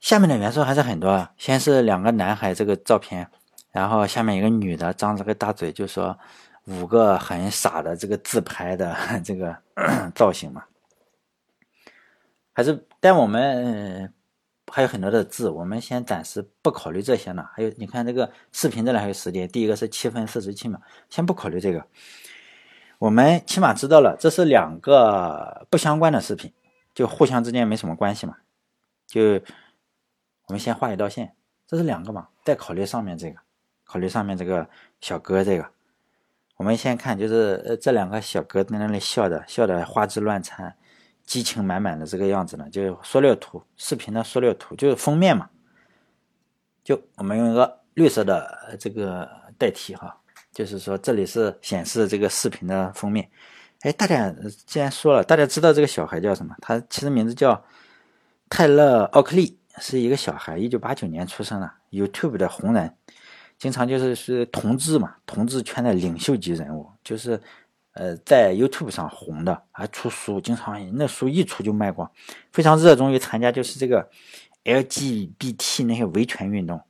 [0.00, 3.28] 下面的元素还是很多啊，先是两个男孩这个照片，
[3.72, 6.18] 然后下面一个女的张着个大嘴，就说
[6.64, 9.56] 五个很傻的这个自拍的这个
[10.14, 10.64] 造型嘛，
[12.54, 14.14] 还是但我们。
[14.70, 17.42] 还有很多的字，我们先暂时不考虑这些呢。
[17.54, 21.82] 还有，你看这个视频这里还有时间，第一个是七分四十七秒，先不考虑这个。
[22.98, 26.52] 我们起码知道了这是两个不相关的视频，
[26.94, 28.36] 就互相之间没什么关系嘛。
[29.06, 29.40] 就
[30.46, 31.34] 我们先画一道线，
[31.66, 33.38] 这是两个嘛，再考虑上面这个，
[33.84, 34.68] 考虑上面这个
[35.00, 35.70] 小哥这个。
[36.56, 40.76] 我们先看，就是呃这两个小哥在那里笑的，笑的花枝乱颤。
[41.24, 45.50] 激情满满的这个样子呢，就缩略图，视频的缩略图就是封面嘛。
[46.82, 49.28] 就我们用一个绿色的这个
[49.58, 50.18] 代替哈，
[50.58, 53.30] 就是说这里是显示这个视频的封面。
[53.82, 54.34] 哎，大家
[54.66, 56.52] 既然说了，大家知道这个小孩叫什么？
[56.60, 57.64] 他其实名字叫
[58.50, 62.92] 泰勒·奥克利，是一个小孩，一九八九年出生的，YouTube 的红人，
[63.56, 67.40] 经常就是是同志嘛，同志圈的领袖级人物，就是。
[67.94, 72.08] 呃，在 YouTube 上红的，还出书，经常那书一出就卖光，
[72.52, 74.08] 非常热衷于参加就是这个
[74.62, 76.80] LGBT 那些维权运动。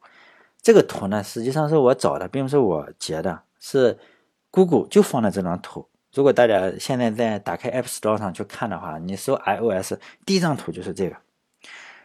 [0.61, 3.99] 这个图呢，实际上是我找的，并不是我截的，是
[4.51, 5.89] Google 就放了这张图。
[6.13, 9.95] 如果大家现在在打开 App Store 上去看的话，你搜 iOS，
[10.25, 11.17] 第一张图就是这个。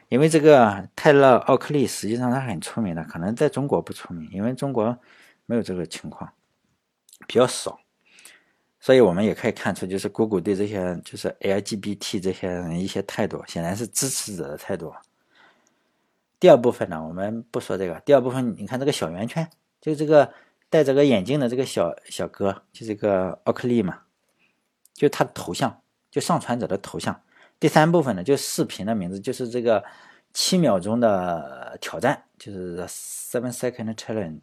[0.09, 4.95] 因为这个泰勒·奥克利实际上他很出名的，可能在中国不出名，因为中国
[5.47, 6.31] 没有这个情况，
[7.25, 7.79] 比较少。
[8.79, 14.93] 所以我们也可以看出，就是 Google 对这些就是 LGBT 这些人一些态度，显然是支持者的态度。
[16.39, 17.99] 第二部分呢，我们不说这个。
[18.01, 19.49] 第二部分，你看这个小圆圈，
[19.79, 20.31] 就这个
[20.73, 23.99] 戴着个眼镜的这个小小哥，就这个奥克利嘛，
[24.95, 27.21] 就他的头像，就上传者的头像。
[27.59, 29.83] 第三部分呢，就视频的名字，就是这个
[30.33, 34.41] 七秒钟的挑战，就是 Seven Second Challenge。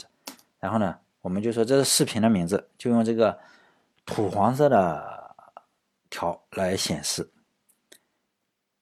[0.61, 3.37] 然后呢，我们就说这是视频的名字，就用这个。
[4.07, 5.37] 土黄色的
[6.09, 7.31] 条来显示，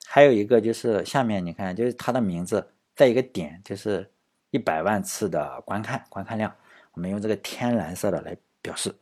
[0.06, 4.10] 还有一个就是下面你看，就是他的名字在一个点，就是
[4.50, 6.54] 一百万次的观看观看量，
[6.98, 8.92] 我们用这个天蓝色的来表示，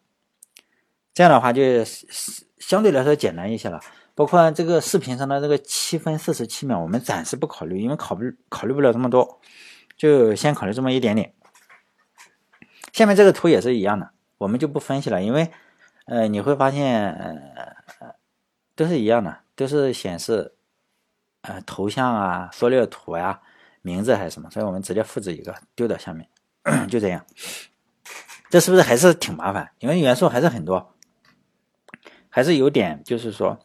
[1.14, 1.62] 这样的话就
[2.58, 3.80] 相对来说简单一些了。
[4.14, 9.40] 包括这个视频上的这个七分四十七秒，我们暂时不考虑，因为考不考虑不了这么多，
[9.96, 11.32] 就先考虑这么一点点。
[12.92, 15.50] 下面这个图也是一样的，我们就不分析了，因为。
[16.04, 18.14] 呃，你会发现，呃，
[18.76, 20.54] 都是一样的，都是显示，
[21.40, 23.40] 呃，头像啊、缩略图呀、
[23.82, 26.28] 名字还是什么，所以我们直接复制一个丢到下面，
[26.88, 27.24] 就这样。
[28.56, 29.70] 这是不是还是挺麻烦？
[29.80, 30.94] 因为元素还是很多，
[32.30, 33.58] 还是有点就是说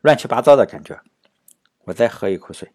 [0.00, 0.98] 乱七八糟的感觉。
[1.84, 2.72] 我再喝一口水。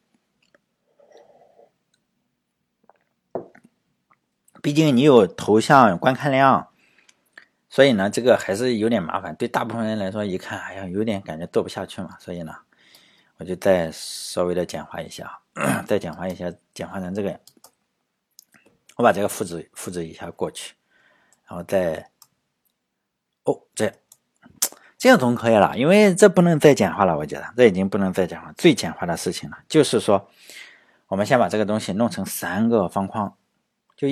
[4.62, 6.68] 毕竟你有头像观看量，
[7.68, 9.36] 所以呢，这个还是有点麻烦。
[9.38, 12.16] 对大部分人来说，一看，哎呀，有点感觉做不下去嘛。
[12.20, 12.56] 所以呢，
[13.38, 15.40] 我就再稍微的简化一下，
[15.88, 17.40] 再简化一下，简化成这个。
[18.98, 20.76] 我把这个复制复制一下过去，
[21.48, 22.10] 然后再，
[23.44, 23.94] 哦，这样，
[24.98, 25.78] 这样总可以了。
[25.78, 28.52] 因为这不能再简化了，我觉得这已经不能再简化。
[28.58, 30.30] 最简化的事情了，就是说，
[31.08, 33.36] 我们先把这个东西弄成三个方框，
[33.96, 34.08] 就。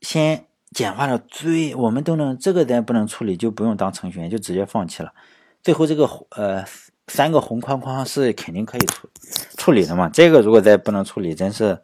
[0.00, 5.14] 先简化到最，我们都能这个咱不能处理，就不用当程序员，就直接放弃了。
[5.62, 6.62] 最后这个呃
[7.06, 9.08] 三个红框框是肯定可以处
[9.56, 10.10] 处理的嘛？
[10.10, 11.80] 这个如果再不能处理，真是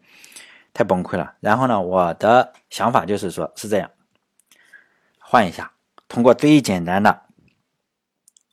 [0.74, 1.32] 太崩溃了。
[1.40, 3.90] 然后呢，我的想法就是说，是这样，
[5.30, 5.70] 换一下，
[6.08, 7.22] 通过最简单的，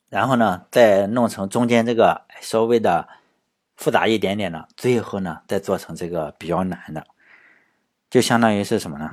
[0.10, 3.10] 然后呢再弄成中间这个稍微的
[3.76, 7.04] 复杂一点点的，最后呢再做成这个比较难的。
[8.12, 9.12] 就相当于是什么呢？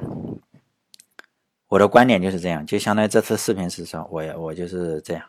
[1.69, 5.25] 我的观点就是这样，就相当于这次视频是说，我我就是这样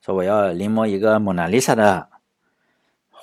[0.00, 2.08] 说，我要临摹一个蒙娜丽莎的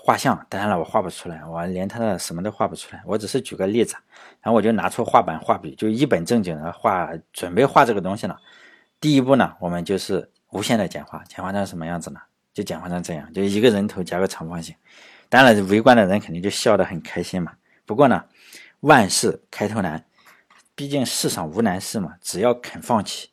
[0.08, 3.94] 画像，当然了，我画不出来，我连他的什么都画不出来，我只是举个例子，
[4.42, 8.40] 然后我就拿出画板、画笔，就一本正经的画，准备画这个东西了。
[9.02, 12.22] 第一步呢，我们就是无限的简化，简化成什么样子呢？
[12.54, 14.74] 就简化成这样，就一个人头加个长方形。
[15.28, 17.52] 当然，围观的人肯定就笑得很开心嘛。
[17.86, 18.24] 不过呢。
[18.82, 20.06] 万事开头难，
[20.76, 22.14] 毕竟世上无难事嘛。
[22.22, 23.30] 只要肯放弃，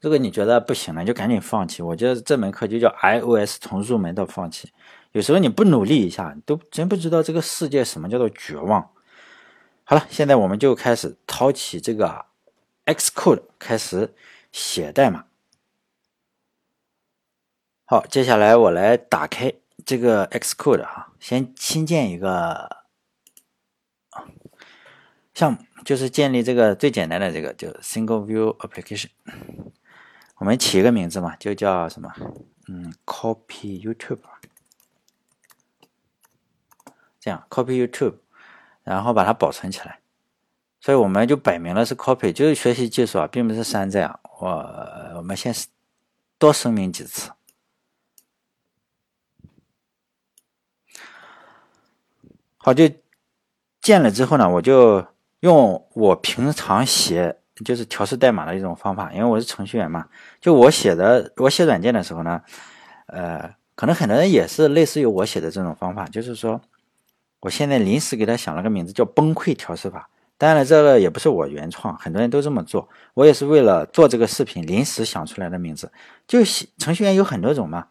[0.00, 1.80] 如果你觉得不行了，就赶紧放弃。
[1.80, 4.72] 我觉得这门课就叫 iOS 从入门到放弃。
[5.12, 8.90] 有时候你不努力一下，你都真不知道这个世界什么叫做绝望。
[9.84, 12.26] 好了，现在我们就开始掏起这个
[12.86, 14.14] Xcode，开始
[14.52, 15.24] 写代码。
[17.84, 19.52] 好，接下来我来打开
[19.84, 22.78] 这个 Xcode 哈，先新建一个。
[25.32, 29.08] 项目就是建立这个最简单的这个，就 single view application。
[30.36, 32.12] 我们起一个名字嘛，就叫什么？
[32.68, 34.20] 嗯，copy YouTube。
[37.20, 38.14] 这样，copy YouTube，
[38.82, 40.00] 然后把它保存起来。
[40.80, 44.18] 所以我们就摆明了是 copy，就是学习技术啊，并不是山寨啊。
[44.40, 44.48] 我
[45.16, 45.54] 我们先
[46.38, 47.30] 多声明几次。
[52.56, 52.90] 好，就
[53.80, 55.06] 建了之后呢，我就。
[55.40, 60.06] 用我平常写就是调试代码的一种方法，因为我是程序员嘛。
[60.38, 62.42] 就我写的，我写软件的时候呢，
[63.06, 66.60] 呃，可能很多人也是类似于我写的这种方法，就是说，
[67.40, 70.08] 我现在临时给他想了个名字，叫“崩溃调试法”。
[70.38, 72.88] 当然，这个也不是我原创，很多人都这么做。
[73.14, 75.92] 我也是为了做这个视频临时想出来的名字。
[76.26, 77.88] 就写程序员有很多种嘛，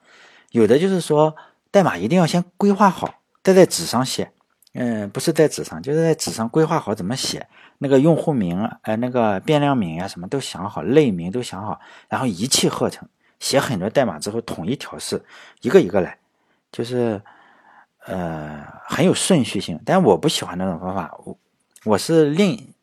[0.52, 1.36] 有的就是说
[1.70, 4.32] 代码一定要先规划好，再在纸上写。
[4.74, 7.47] 嗯，不是在纸上，就是在纸上规划好怎么写
[7.80, 13.08] 那个用户名，哎，那个变量名呀，什么都想好，类名都想好，然后一气呵成
[13.39, 15.24] 写很多代码之后统一调试，
[15.62, 16.20] 一个一个来，
[16.72, 17.20] 就是
[18.10, 19.80] 呃很有顺序性。
[19.86, 21.38] 但我不喜欢那种方法，我
[21.86, 22.74] 我是另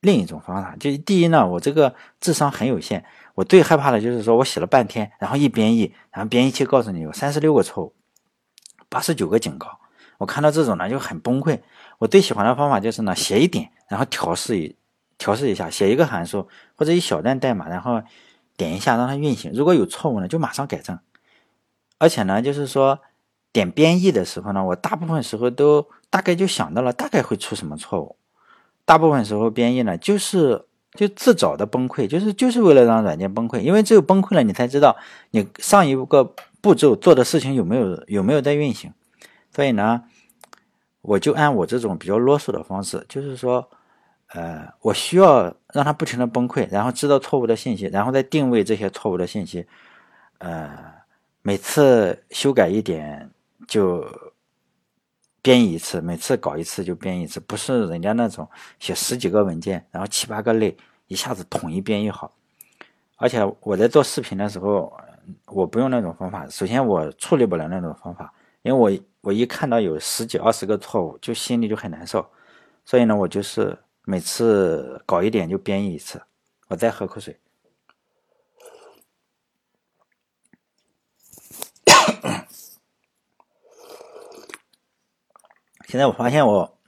[0.00, 0.74] 另一种方法。
[0.80, 3.04] 就第一呢，我这个智商很有限，
[3.34, 7.94] 我最害怕的就是说我写了半天，然后一编译，然后编译器告诉你有三十六个错误，
[8.88, 9.78] 八十九个警告。
[10.18, 11.60] 我看到这种呢就很崩溃。
[11.98, 14.76] 我最喜欢的方法就是呢，写一点，然后调试一
[15.18, 18.02] 调试一下，写一个函数或者一小段代码，然后
[18.56, 19.52] 点一下让它运行。
[19.54, 20.98] 如果有错误呢，就马上改正。
[21.98, 23.00] 而且呢，就是说
[23.52, 28.16] 点编译的时候呢，我大部分时候都大概就想到了大概会出什么错误。
[28.84, 33.60] 大部分时候编译呢，就是就自找的崩溃，就是就是为了让软件崩溃。
[33.60, 34.96] 因为只有崩溃了，你才知道
[35.30, 38.92] 你上一个步骤做的事情有没有有没有在运行。
[39.54, 40.04] 所以呢。
[41.02, 43.66] 我就按我这种比较啰嗦的方式，就是说，
[44.34, 49.66] 呃，我需要让它不停的崩溃，然后知道错误的信息，然后再定位这些错误的信息，
[50.40, 50.70] 呃，
[51.40, 53.30] 每次修改一点
[53.70, 54.04] 就
[55.40, 58.50] 编译一次，每次搞一次就编译一次，不是人家那种
[58.80, 62.34] 写十几个文件，然后七八个类一下子统一编译好。
[63.16, 64.92] 而且我在做视频的时候，
[65.46, 68.90] 我不用那种方法，首先我处理不了那种方法，因为我。
[69.22, 72.26] 我一看到有十几二十个错误，就心里就很难受，
[72.86, 76.22] 所以呢，我就是每次搞一点就编译一次。
[76.68, 77.38] 我再喝口水。
[85.90, 86.78] 现在我发现我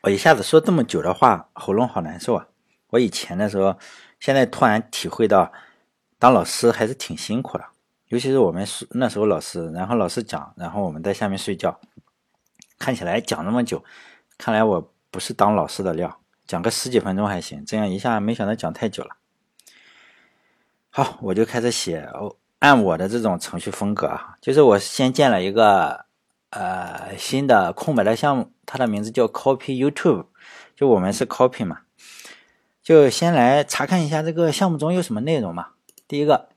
[0.00, 2.48] 我一下子说这么久的话，喉咙好难受啊！
[2.88, 3.76] 我以前的时候，
[4.18, 5.52] 现在突然体会到，
[6.18, 7.66] 当老师还是挺辛苦的，
[8.06, 11.78] 尤其是我们那时候老师，然后老师讲，然后我们在下面睡觉，
[12.78, 13.84] 看起来讲那么久，
[14.38, 19.16] 看来我不是当老师的料，讲个十几分钟还行，这样一下没想到讲太久了。
[20.88, 22.08] 好，我就开始写，
[22.60, 26.06] 按我的这种程序风格啊，就是我先建了一个
[26.50, 30.26] 呃新的空白的项目，它的名字叫 Copy YouTube，
[30.74, 31.82] 就我们是 Copy 嘛，
[32.82, 35.70] 就先来查看一下这个项目中有什么内容嘛。
[36.06, 36.48] 第一个，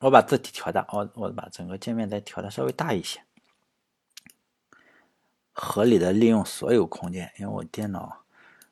[0.00, 3.22] 我把字体调大，我我把整个界面再调的稍微大一些，
[5.52, 8.24] 合理的利用所有空间，因为我电脑，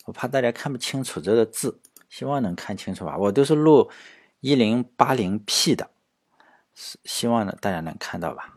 [0.07, 1.81] 我怕大家看不清楚这个字。
[2.09, 3.89] 希望能看清楚吧，我都是录
[4.41, 5.91] 一零八零 P 的，
[6.75, 8.53] 希希望呢大家能看到吧。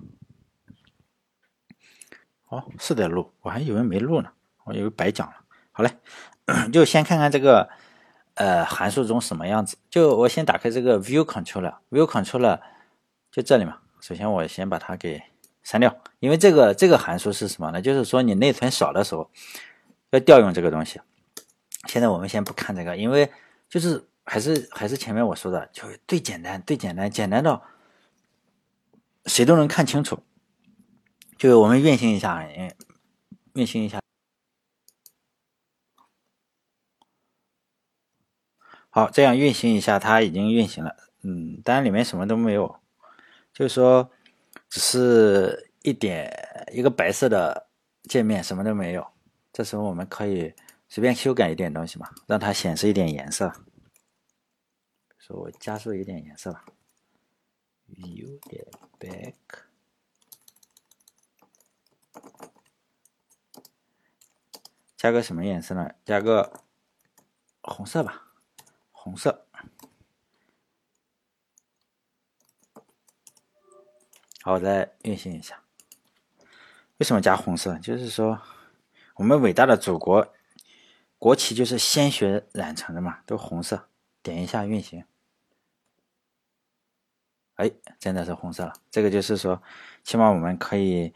[2.53, 4.29] 哦，是在录，我还以为没录呢，
[4.65, 5.33] 我以为白讲了。
[5.71, 5.89] 好嘞，
[6.71, 7.67] 就先看看这个
[8.35, 9.75] 呃函数中什么样子。
[9.89, 12.59] 就我先打开这个 View Controller，View Controller
[13.31, 13.79] 就这里嘛。
[13.99, 15.23] 首先我先把它给
[15.63, 17.81] 删掉，因为这个这个函数是什么呢？
[17.81, 19.31] 就是说你内存少的时候
[20.11, 21.01] 要调用这个东西。
[21.87, 23.31] 现在我们先不看这个，因为
[23.67, 27.63] 就是还是还是前面我说的，就最简单最简单，简单到
[29.25, 30.19] 谁都能看清楚。
[31.43, 32.41] 就我们运行一下，
[33.53, 33.99] 运行一下。
[38.89, 40.95] 好，这样运行一下，它已经运行了。
[41.23, 42.79] 嗯，当然里面什么都没有，
[43.51, 44.09] 就是说
[44.69, 46.33] 只是一点
[46.71, 47.67] 一个白色的
[48.03, 49.05] 界面，什么都没有。
[49.51, 50.53] 这时候我们可以。
[50.87, 53.51] 随便修改一点东西嘛，让它显示一点颜色。
[55.17, 56.63] 说我加速一点颜色吧
[57.97, 58.65] 有点
[58.97, 59.33] Back，
[65.03, 65.91] 加个什么颜色呢？
[66.05, 66.61] 加个
[67.59, 68.29] 红色吧，
[68.93, 69.45] 红色。
[74.43, 75.61] 好，我再运行一下。
[76.99, 77.77] 为什么加红色？
[77.79, 78.41] 就是说，
[79.15, 80.33] 我们伟大的祖国。
[81.19, 83.89] 国旗就是鲜血染成的嘛，都红色。
[84.21, 85.03] 点一下运行，
[87.55, 88.71] 哎，真的是红色了。
[88.89, 89.61] 这个就是说，
[90.01, 91.13] 起码我们可以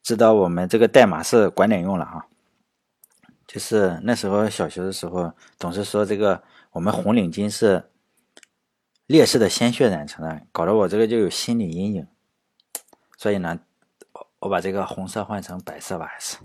[0.00, 2.28] 知道我们这个代码是管点用了啊。
[3.50, 6.40] 就是那时候小学的时候，总是说这个
[6.70, 7.90] 我们红领巾是
[9.06, 12.06] 烈士的鲜血染成的，搞得我这个就有心理阴影。
[13.18, 13.58] 所以呢，
[14.38, 16.38] 我把这个红色换成白色吧，还是。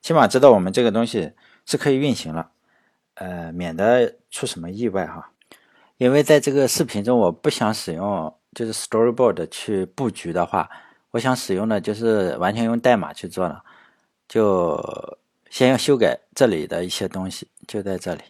[0.00, 1.32] 起码知道我们这个东西
[1.66, 2.52] 是可以运行了，
[3.14, 5.32] 呃，免得出什么意外哈。
[6.00, 10.70] 因为在这个视频中，我不想使用就是 Storyboard 去布局的话，
[11.10, 13.62] 我想使用的就是完全用代码去做了。
[14.26, 15.18] 就
[15.50, 18.22] 先要修改这里的一些东西，就在这里。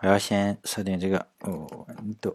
[0.00, 2.34] 我要先设定这个哦温度。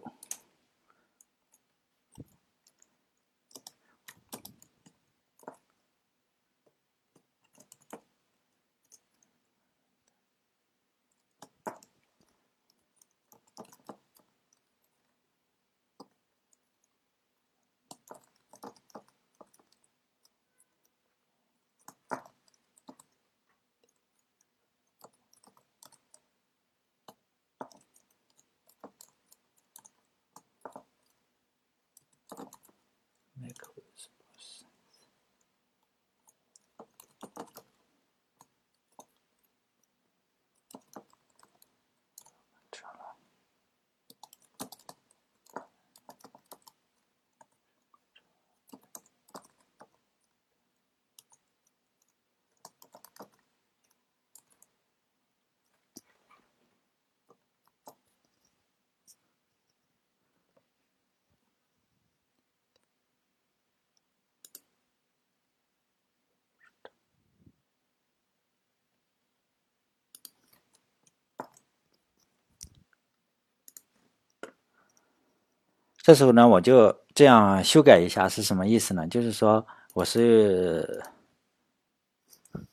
[76.05, 79.07] 这时候呢，我就这样修改一下，是什么意思呢？
[79.07, 81.03] 就是说，我是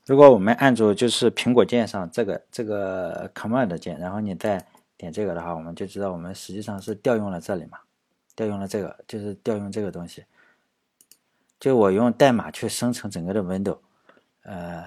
[0.05, 4.63] 如果我们按住就是苹果键上这个这个 Command 键，然后你再
[4.99, 7.79] 点这个的话，我们就知道我们实际上是调用了这里嘛，
[8.37, 10.27] 调用了这个，就是调用这个东西。
[11.59, 13.79] 就我用代码去生成整个的 Window，
[14.43, 14.85] 呃，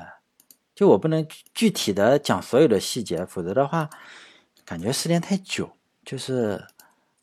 [0.76, 3.89] 就我不能具体的讲所有的细节，否则的话，
[4.64, 5.68] 感觉时间太久。
[6.06, 6.64] 就是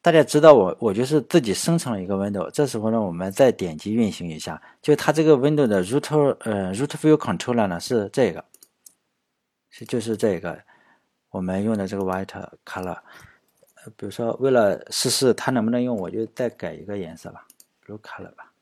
[0.03, 2.51] 大家知道我，我就是自己生成了一个 window。
[2.51, 8.45] 这时候呢，我们再点击运行一下，就它这个 window 的 root 呃 root view controller 呢是这个，
[9.71, 10.61] 是就是这个
[11.31, 12.27] 我们用的这个 white
[12.65, 12.99] color。
[13.97, 17.47] 比如说为了试试它能不能用，我就再改一个颜色吧
[17.87, 18.53] ，blue color 吧。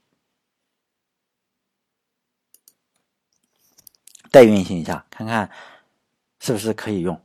[4.31, 5.51] 再运行一下，看看
[6.39, 7.19] 是不是可以用。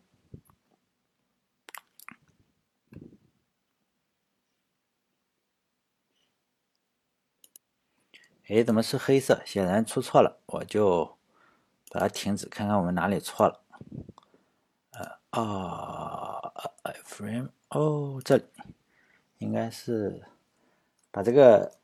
[8.48, 9.42] 哎，怎么是黑色？
[9.44, 11.18] 显然出错了，我就
[11.90, 13.60] 把它停止，看看我们哪里错了。
[14.92, 16.54] 呃，啊
[17.04, 18.46] ，frame，哦，这里
[19.40, 20.24] 应该是
[21.10, 21.76] 把这个。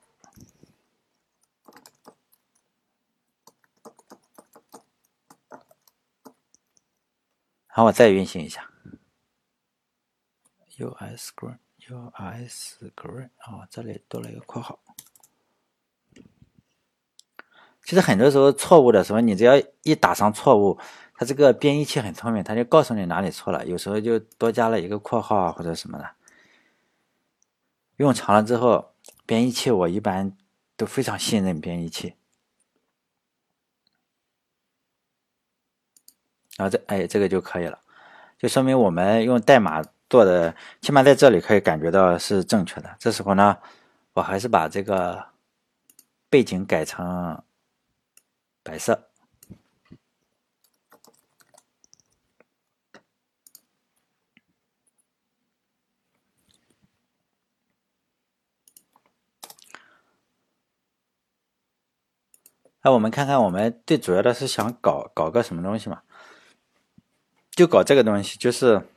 [7.68, 8.70] 然后我再运行一下
[10.78, 14.80] ，US green，US green，哦，这里多了一个括号。
[17.92, 20.80] 其实很多时候错误的时候，你只要一打上错误，
[21.14, 23.66] 它这个编译器很聪明，它就告诉你哪里错了。
[23.66, 26.10] 有时候就多加了一个括号啊，或者什么的。
[27.98, 28.94] 用长了之后，
[29.26, 30.32] 编译器我一般
[30.78, 32.16] 都非常信任编译器。
[36.56, 37.78] 然后这哎，这个就可以了，
[38.40, 42.96] 就说明我们用代码做的，起码在这里可以感觉到是正确的。
[42.98, 43.58] 这时候呢，
[44.14, 45.26] 我还是把这个
[46.30, 47.44] 背景改成
[48.64, 49.08] 白色。
[62.84, 66.02] 那我们看看，我们最主要的是想搞搞个什么东西嘛？
[67.52, 68.90] 就搞这个东西，就是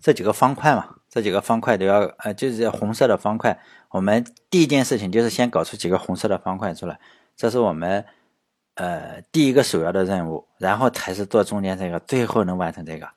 [0.00, 3.60] 这几个方块嘛，这几个方块都要呃，就是红色的方块。
[3.90, 6.98] 我们第一件事情就是先搞出几个红色的方块出来，
[7.36, 8.06] 这是我们
[8.76, 13.10] 呃第一个首要的任务，然后才是做中间这个，最后能完成这个。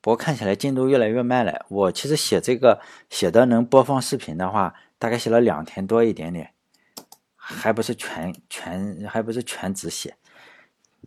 [0.00, 1.64] 不过看起来进度越来越慢了。
[1.68, 6.52] 我其实写这个写的能播放视频的话，大概写了两天多一点点，
[7.36, 10.16] 还不是全全还不是全职写。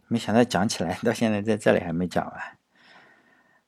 [0.07, 2.57] 没想到讲起来到现在在这里还没讲完，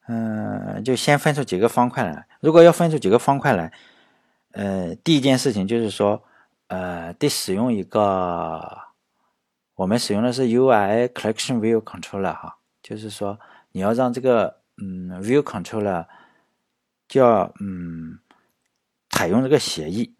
[0.07, 2.25] 嗯，就先分出几个方块来。
[2.39, 3.73] 如果要分出几个方块来，
[4.51, 6.23] 呃，第一件事情就是说，
[6.67, 8.77] 呃，得使用一个，
[9.77, 13.39] 我们使用的是 UI Collection View Controller 哈，就是说
[13.71, 16.07] 你要让这个嗯 View Controller
[17.07, 18.17] 叫嗯
[19.11, 20.15] 采用这个协议。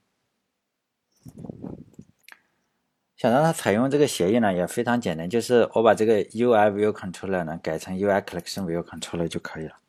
[3.15, 9.79] 想让它采用这个协议呢，也非常简单，就是我把这个 UI View Controller 呢改成 UI Collection View Controller 就可以了。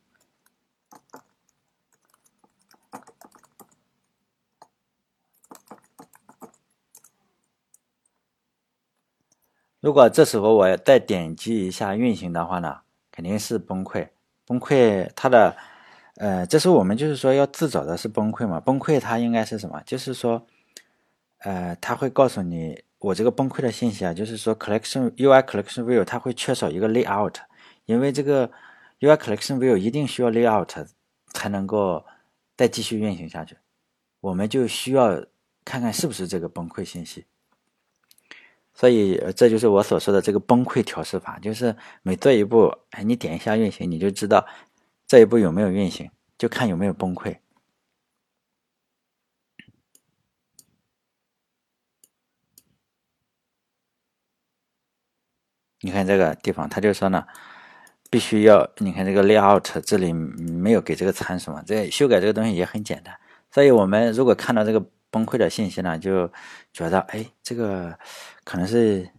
[9.79, 12.79] 如果这时候我再点击一下运行的话呢，
[13.11, 14.07] 肯定是崩溃。
[14.45, 15.55] 崩溃它的，
[16.15, 18.59] 呃，这时候我们就是说要自找的是崩溃嘛？
[18.59, 19.81] 崩溃它应该是什么？
[19.85, 20.45] 就是说，
[21.39, 22.83] 呃，它会告诉你。
[22.99, 27.35] 我这个崩溃的信息啊，就是说，collection UI collection view 它会缺少一个 layout，
[27.85, 28.51] 因为这个
[28.99, 30.85] UI collection view 一定需要 layout
[31.31, 32.05] 才能够
[32.57, 33.55] 再继续运行下去。
[34.19, 35.23] 我们就需要
[35.63, 37.23] 看看是不是这个崩溃信息。
[38.79, 44.47] 所以这就是我所说的这个崩溃调试法，就是每做一步，哎，你点一下运行，你就知道
[45.05, 47.39] 这一步有没有运行，就看有没有崩溃。
[55.81, 57.27] 你看这个地方，他就说呢，
[58.09, 63.13] 必须要你看这个 layout 这里没有给这个参数嘛，这修改这个东西也很简单。
[63.51, 66.31] 所以我们如果看到这个崩溃的信息呢，就
[66.71, 67.97] 觉得哎，这个
[68.43, 69.09] 可能是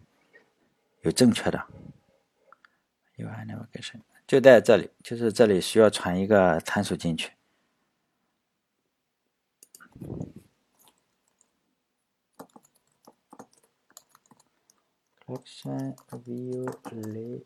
[1.03, 1.67] 有正确的。
[3.17, 7.33] UI navigation 就在这里，就是这里需要传一个参数进去。
[15.27, 17.45] Action View Lay。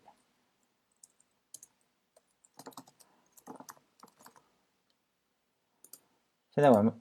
[6.51, 6.97] 现在我们，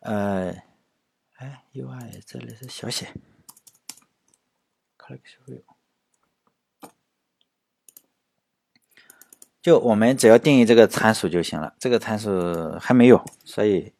[0.00, 0.62] 呃，
[1.36, 3.12] 哎，UI 这里是小写
[4.96, 5.62] ，collection view。
[9.60, 13.92] 就我们只要定义这个参数就行了，这个参数还没有，所以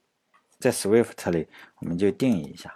[0.61, 1.49] 在 Swift 里
[1.81, 2.75] 我们就定义一下。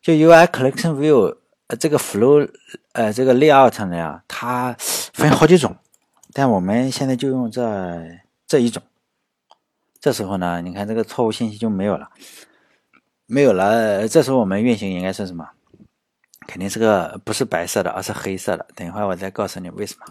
[0.00, 1.37] 就 UI collection view
[1.68, 2.50] 呃这个 Flow
[2.92, 5.76] 呃这个 Layout 呢呀，它分好几种，
[6.32, 7.62] 但我们现在就用这
[8.46, 8.82] 这一种。
[10.00, 12.08] 这时候呢，你看这个错误信息就没有了，
[13.26, 14.06] 没有了。
[14.08, 15.48] 这时候我们运行应该是什么？
[16.46, 18.66] 肯定是个不是白色的，而是黑色的。
[18.74, 20.06] 等一会儿我再告诉你为什么。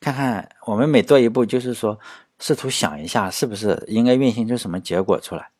[0.00, 2.00] 看看我们每做一步，就是说
[2.38, 5.50] 试图想一下，是不是应该运行出什么结果出来。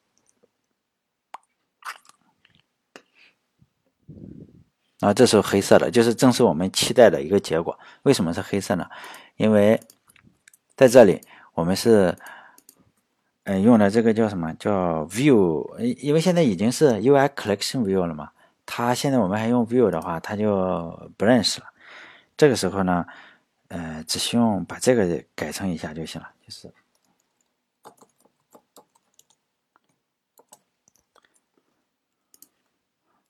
[5.06, 7.78] 啊，这时候黑色的，就是正是我们期待的一个结果。
[8.02, 8.86] 为什么是黑色呢？
[9.36, 9.80] 因为
[10.76, 11.20] 在这里
[11.54, 12.16] 我们是。
[13.48, 15.78] 嗯，用的这个叫什么叫 View？
[15.78, 18.30] 因为现在已经是 UI Collection View 了嘛，
[18.66, 21.66] 它现在我们还用 View 的话，它就不认识了。
[22.36, 23.06] 这个时候呢，
[23.68, 26.28] 呃，只需要把这个改成一下就行了。
[26.44, 26.68] 就是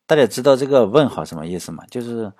[0.07, 1.84] 大家知道这个问号什么意思吗？
[1.90, 2.32] 就是。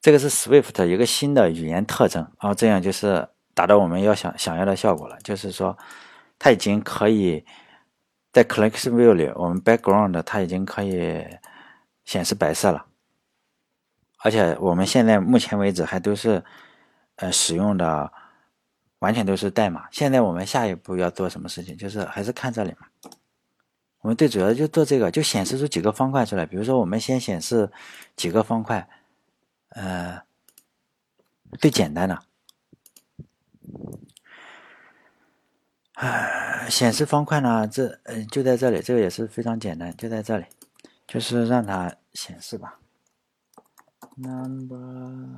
[0.00, 5.18] 这个是 Swift 一个新的语言特征啊，这样就是达到我们要想想要的效果了。
[5.24, 5.76] 就是说，
[6.38, 7.44] 它已经可以
[8.30, 11.26] 在 Collection View 里，我们 Background 它已经可以
[12.04, 12.86] 显示白色了。
[14.18, 16.44] 而且我们现在目前为止还都是
[17.16, 18.12] 呃使用的
[18.98, 19.88] 完全都是代码。
[19.90, 21.76] 现在我们下一步要做什么事情？
[21.76, 22.86] 就是还是看这里嘛。
[24.00, 26.46] 我们最主要就做这个，就显示出几个方块出来。
[26.46, 27.70] 比如说，我们先显示
[28.14, 28.88] 几个方块。
[29.70, 30.22] 呃，
[31.58, 32.22] 最简单的，
[35.94, 40.46] 啊，显示方块呢，这呃就在这里，这个也是非常简单，就在这里，
[41.06, 42.78] 就是让它显示吧。
[44.16, 45.28] Number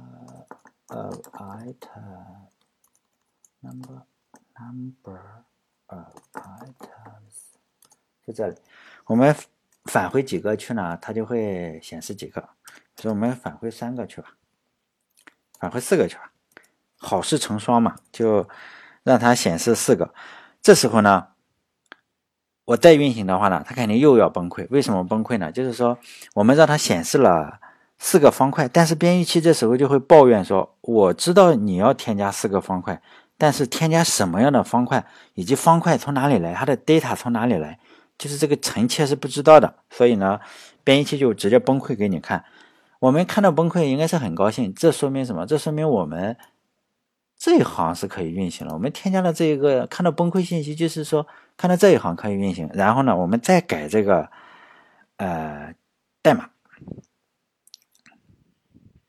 [0.88, 2.48] of item
[3.61, 4.02] number
[4.59, 5.20] number
[5.86, 7.56] of items，
[8.26, 8.56] 就这里，
[9.06, 9.34] 我们
[9.84, 12.48] 返回几个去呢，它就会显示几个。
[12.96, 14.34] 所以我们返回三个去吧，
[15.61, 16.32] 返回四个去吧，
[16.96, 18.48] 好事成双嘛，就
[19.04, 20.12] 让它显示四个。
[20.61, 21.28] 这时候呢，
[22.64, 24.66] 我再运行的话呢，它肯定又要崩溃。
[24.70, 25.52] 为什么崩溃呢？
[25.52, 25.96] 就是说
[26.34, 27.61] 我们让它显示了
[27.98, 33.00] 四个方块，但是编译器这时候就会抱怨说：“我知道你要添加四个方块，
[33.39, 37.78] 但是添加什么样的方块，以及方块从哪里来，它的 data 从哪里来，
[38.18, 39.76] 就是这个臣妾是不知道的。
[39.89, 40.41] 所以呢，
[40.84, 42.45] 编译器就直接崩溃给你看。”
[43.01, 45.47] 我们看到崩溃应该是很高兴，这说明什么？
[45.47, 46.36] 这说明我们
[47.36, 48.74] 这一行是可以运行了。
[48.74, 51.24] 我们添加了这一个看到崩溃信息，就是说
[51.57, 52.68] 看到这一行可以运行。
[52.74, 54.28] 然后呢，我们再改这个
[55.18, 55.72] 呃
[56.22, 56.51] 代码，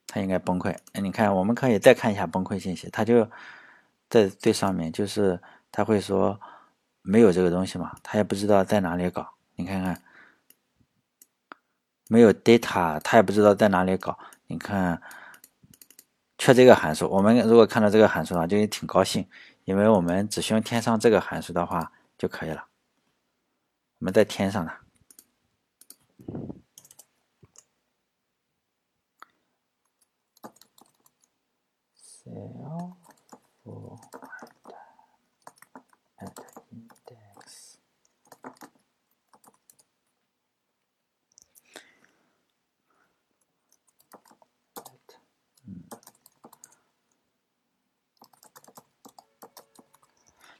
[0.05, 0.75] 它应该崩溃。
[1.01, 3.27] 你看，我们可以再看一下崩溃信息，它就
[4.09, 5.39] 在最上面，就是
[5.71, 6.39] 它会说
[7.01, 9.35] 没有这个东西嘛，它也不知道在哪里搞。
[9.55, 10.01] 你看看。
[12.11, 14.17] 没有 data，他也不知道在哪里搞。
[14.47, 14.99] 你看，
[16.39, 17.07] 缺这个函数。
[17.07, 19.29] 我们如果看到这个函数的话，就也挺高兴，
[19.63, 22.65] 因为我们只需要添上这个函数的话就可以了。
[23.99, 24.81] 我们再添上它。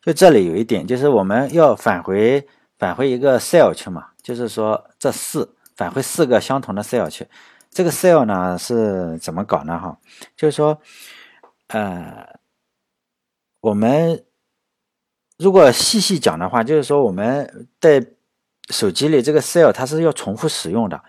[0.02, 2.48] 就这里有一点，就是我们要返回
[2.80, 7.28] 返回一个 cell 去嘛，就是说这四返回四个相同的 cell 去。
[7.70, 9.78] 这个 cell 呢是怎么搞呢？
[9.78, 10.00] 哈，
[10.36, 10.82] 就是说，
[11.68, 12.39] 呃，
[13.62, 14.24] 我们
[15.38, 18.06] 如果细细讲的话，就是说我们在
[18.70, 21.02] 手机里这个 cell 它是要重复使用的，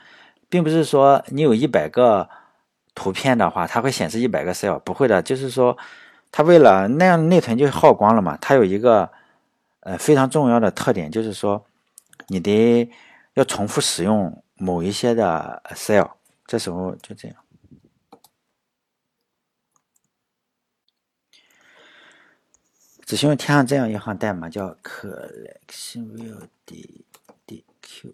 [0.48, 2.28] 并不是说你有一百个
[2.94, 5.76] 图片的话，它会显示一百个 cell，不会的，就是说。
[6.32, 8.38] 它为了那样内存就耗光了嘛？
[8.40, 9.10] 它有一个
[9.80, 11.66] 呃非常重要的特点，就是说
[12.28, 12.88] 你得
[13.34, 16.08] 要重复使用某一些的 cell，
[16.46, 17.36] 这时候就这样，
[23.10, 27.04] 只需要添上这样一行代码，叫 collectionview D
[27.44, 28.12] D Q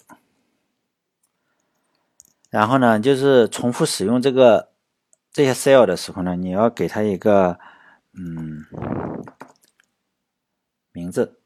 [2.48, 4.70] 然后呢，就是重复使用这个
[5.31, 7.60] 这些 cell 的时候呢，你要给它一个。
[8.18, 8.64] 嗯，
[10.90, 11.39] 名字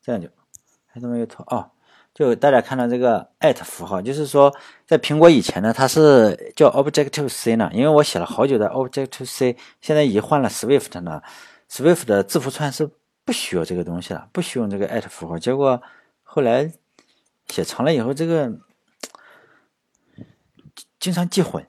[0.00, 0.28] 这样就
[0.86, 1.72] 还是没有错哦，
[2.20, 4.54] 就大家看到这个 at 符号，就是说
[4.86, 11.22] 在苹果以前呢，它是叫 Objective C 呢，因为我写了好久的 Objective C，现在已经换了 Swift 呢
[11.70, 12.90] ，Swift 的字符串是
[13.24, 15.38] 不需要这个东西了，不需要这个 at 符号。
[15.38, 15.80] 结果
[16.22, 16.70] 后来
[17.48, 18.52] 写长了以后，这个
[20.98, 21.64] 经常记混，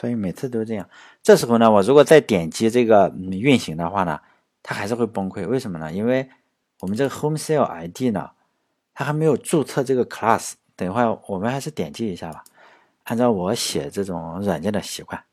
[0.00, 0.88] 所以每次都这样。
[1.22, 4.18] 这时候呢，我如果再点击这个运行的话呢，
[4.62, 5.46] 它还是会崩溃。
[5.46, 5.92] 为什么呢？
[5.92, 6.30] 因为
[6.80, 8.30] 我们这个 Home Cell ID 呢。
[8.94, 12.44] 他还没有注册这个 class，等一会儿我们还是点击一下吧。
[13.04, 15.24] 按照我写这种软件的习惯，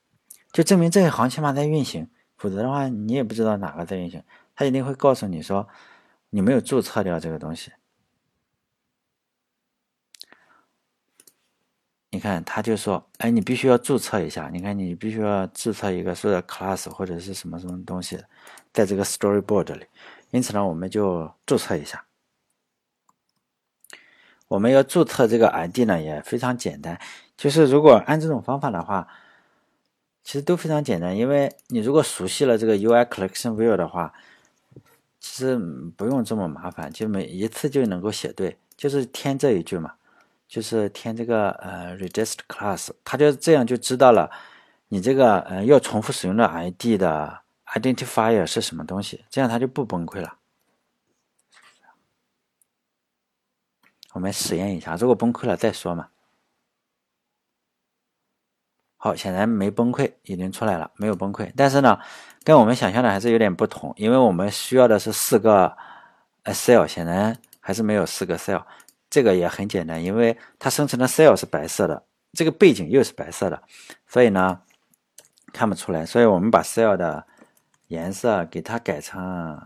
[0.51, 2.07] 就证明这一行起码在运行，
[2.37, 4.23] 否则的话你也不知道哪个在运行。
[4.55, 5.67] 他一定会告诉你说
[6.29, 7.71] 你没有注册掉这个东西。
[12.09, 14.49] 你看，他就说，哎，你必须要注册一下。
[14.49, 18.17] 你看，你必须要注册一个是 class 或者是什么什么东西，
[18.73, 19.85] 在这个 storyboard 里。
[20.31, 22.06] 因此呢，我们就注册一下。
[24.47, 26.99] 我们要注册这个 ID 呢，也非常简单。
[27.35, 29.07] 就是如果按这种方法的话，
[30.23, 31.15] 其实都非常简单。
[31.15, 34.13] 因为你如果熟悉了这个 UI Collection View 的话，
[35.19, 35.57] 其实
[35.97, 38.57] 不用这么麻烦，就每一次就能够写对。
[38.77, 39.93] 就是填这一句嘛，
[40.47, 44.31] 就是填这个呃 Register Class，它就这样就知道了
[44.89, 47.39] 你这个呃要重复使用的 ID 的
[47.73, 50.36] Identifier 是什么东西，这样它就不崩溃了。
[54.17, 56.07] 我们实验一下，如果崩溃了再说嘛。
[58.97, 61.53] 好，显然没崩溃，已经出来了，没有崩溃。
[61.55, 61.99] 但是呢，
[62.43, 65.77] 跟我们想象的还是有点不同，因为我们需要的是四个
[66.45, 68.63] cell，显然还是没有四个 cell。
[69.07, 72.03] 这个也很简单，因为它生成的 cell 是白色的，
[72.33, 73.61] 这个背景又是白色的，
[74.07, 74.63] 所以呢
[75.53, 76.03] 看不出来。
[76.03, 77.27] 所以我们把 cell 的
[77.89, 79.61] 颜色给它改成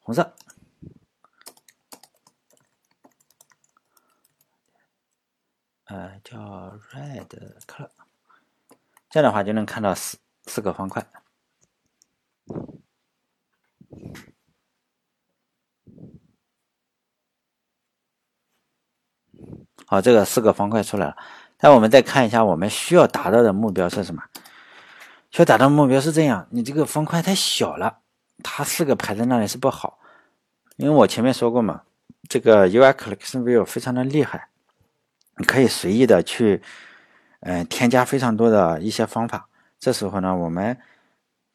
[0.00, 0.34] 红色。
[5.88, 6.38] 呃，叫
[6.92, 7.26] red
[7.66, 7.88] color，
[9.08, 11.06] 这样的话就能看到四四个方块。
[19.86, 21.16] 好，这个四个方块出来了。
[21.60, 24.22] 那我们再看一下，我们需要达到的目标是什么？
[25.30, 28.00] 需要达到目标是这样：你这个方块太小了，
[28.42, 29.98] 它四个排在那里是不好。
[30.76, 31.84] 因为我前面说过嘛，
[32.28, 34.50] 这个 UI Collection View 非常的厉害。
[35.38, 36.60] 你可以随意的去，
[37.40, 39.48] 嗯，添加非常多的一些方法。
[39.78, 40.76] 这时候呢，我们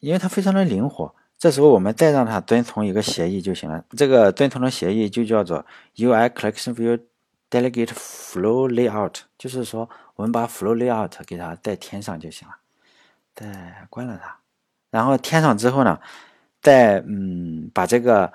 [0.00, 3.84] 因为它非常的灵活，这时候我们再让它遵从一个协议就行了。
[3.90, 5.64] 这个遵从的协议就叫做
[5.96, 6.98] UI Collection View
[7.50, 12.54] Delegate Flow Layout，就是说我们把 Flow Layout 给它再添上就行了。
[13.34, 14.36] 再关了它，
[14.90, 16.00] 然后添上之后呢，
[16.62, 18.32] 再嗯把这个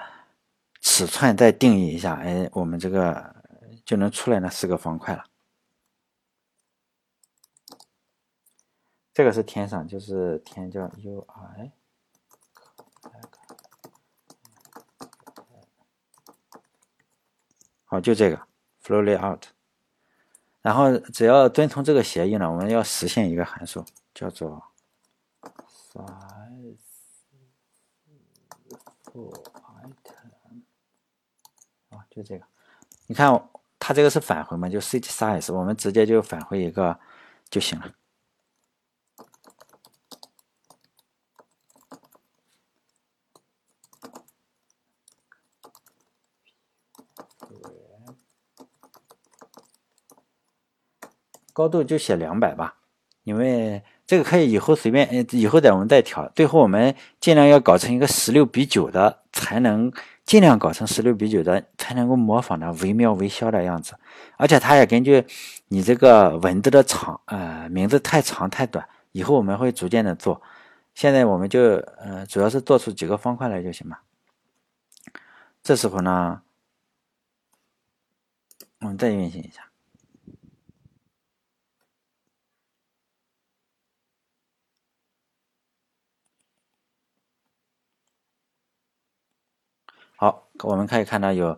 [0.82, 3.34] 尺寸再定义一下，哎，我们这个
[3.86, 5.24] 就能出来那四个方块了。
[9.20, 11.72] 这个是填上，就是填叫 UI，
[17.84, 18.42] 好，就这个
[18.82, 19.44] flowly out，。
[20.62, 23.84] 然后只要遵从这个协议呢，我们要实现一个函数，
[24.14, 24.64] 叫做
[25.68, 26.78] size
[29.04, 30.64] for item。
[31.90, 32.46] 啊，就这个。
[33.08, 36.98] 你看它这个是返回嘛，就 set size，我们直接就返回一个
[37.50, 37.94] 就行了。
[51.60, 52.76] 高度就写两百吧，
[53.26, 56.32] 因为这个可以以后随便，以后再我们再调。
[56.34, 59.92] 最后我们尽量要搞成一个十六比九的，才能
[60.24, 64.00] 尽量搞成十六比九的，才能够模仿的惟妙惟肖的样子。
[64.38, 65.26] 而且它也根据
[65.68, 70.42] 你这个文字的长，呃，名字太长太短，以后我们会逐渐的做。
[70.96, 71.60] 现在我们就，
[71.98, 74.00] 呃，主要是做出几个方块来就行了。
[75.62, 76.42] 这时候呢，
[78.80, 79.66] 我们再运行一下。
[90.22, 91.58] 好，我们可以看到有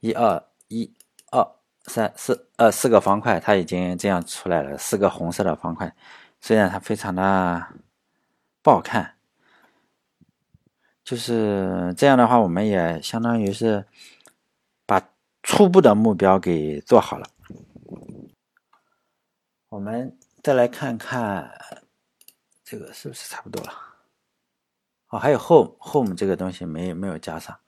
[0.00, 0.92] 一二一
[1.30, 1.46] 二
[1.84, 5.94] 三四呃四个方块，它已经这样出来了，四个红色的方块。
[6.40, 7.66] 虽然它非常的
[8.62, 9.16] 不好看，
[11.04, 13.86] 就是这样的话，我们也相当于是
[14.84, 15.10] 把
[15.42, 17.26] 初步的目标给做好了。
[19.68, 21.50] 我们再来看看
[22.62, 23.72] 这个是不是差不多了。
[25.08, 27.58] 哦，还有 home home 这个东西没没有加上，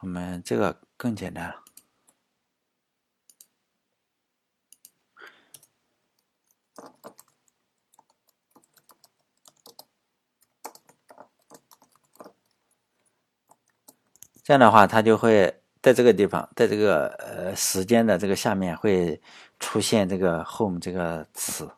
[0.00, 1.62] 我们这个更简单了。
[14.42, 19.20] 这样的话，它就会在这个地方，在这个呃时间的这个下面会
[19.60, 21.70] 出现这个 home 这个词。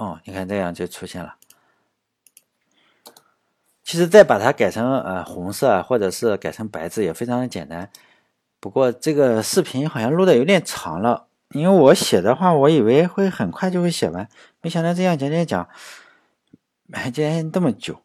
[0.00, 1.34] 哦，你看这样就出现了。
[3.84, 7.90] 其实再把它改成呃红色，或者是改成白字也非常的简单。
[8.60, 14.26] 不过这个视频好像录的有点长了，因为我写的话，我以为会很快就会写完，
[14.62, 15.68] 没想到这样讲讲讲，
[16.90, 18.00] 还讲这么久。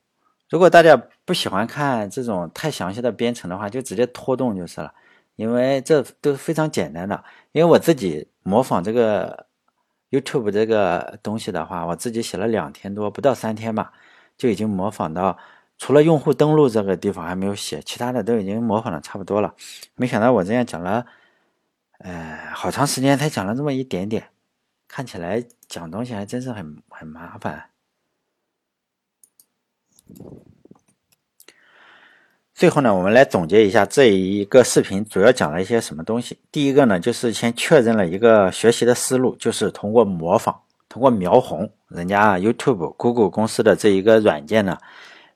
[0.50, 4.94] 如果大家不喜欢看这种太详细的编程的话，就直接拖动就是了，
[5.38, 7.24] 因为这都是非常简单的。
[7.54, 9.46] 因为我自己模仿这个。
[10.20, 13.92] YouTube 这个东西的话，我自己写了两天多，不到三天吧，
[14.38, 15.38] 就已经模仿到，
[15.78, 19.54] 除了用户登录这个地方还没有写，其他的都已经模仿的差不多了。
[19.96, 21.06] 没想到我这样讲了，
[22.00, 24.30] 呃，好长时间才讲了这么一点点，
[24.88, 27.70] 看起来讲东西还真是很很麻烦。
[32.56, 36.40] 最后呢，我们来总结一下这一个视频主要讲了一些什么东西。
[36.53, 40.56] 第一个呢，就是先确认了一个学习的思路，就是通过模仿，
[40.88, 44.77] 通过描红人家 YouTube、Google 公司的这一个软件呢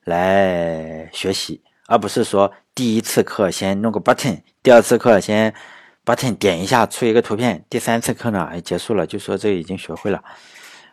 [0.04, 5.54] 来学习，而不是说第一次课先弄个 button，第二次课先
[6.06, 10.24] button 点一下出一个图片，第三次课呢哎结束了就说这已经学会了。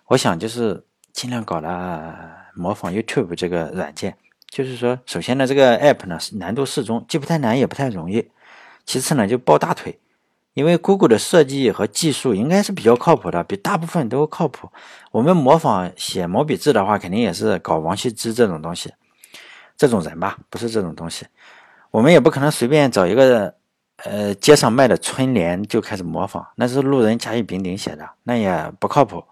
[0.07, 0.83] 我想就是
[1.13, 2.13] 尽量搞了
[2.53, 4.13] 模仿 YouTube 这个软件。
[4.57, 8.27] 就是说，首先呢，这个 app 呢难度适中，既不太难也不太容易。
[8.87, 9.99] 其次呢，就抱大腿，
[10.55, 14.67] 因为 Google 的设计和技术应该是比较靠谱的，比大部分都靠谱。
[15.11, 18.91] 我们模仿写毛笔字的话，肯定也是搞王羲之这种东西，
[19.77, 21.27] 这种人吧，不是这种东西。
[21.91, 23.53] 我们也不可能随便找一个
[23.97, 29.23] 呃街上卖的春联就开始模仿，那是路人甲乙丙丁写的，那也不靠谱。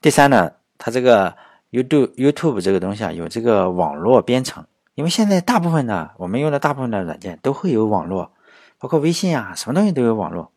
[0.00, 1.34] 第三呢，它这个。
[1.70, 8.32] YouTube YouTube 这个东西啊，有这个网络编程，因为现在大部分的我们用的大部分的软件都会有网络，
[8.78, 10.50] 包括微信啊，什么东西都有网络。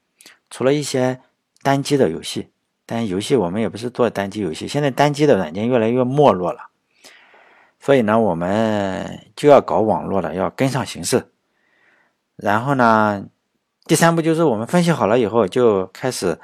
[0.50, 1.20] 除了一些
[1.62, 2.50] 单机的游戏，
[2.86, 6.70] 但游戏我们也不是做单机游戏，现在单机的软件越来越没落了，
[7.80, 11.30] 所以呢，我们就要搞网络了，要跟上形势。
[12.36, 13.26] 然后呢，
[13.86, 16.40] 第三步就是我们分析好了以后，就开始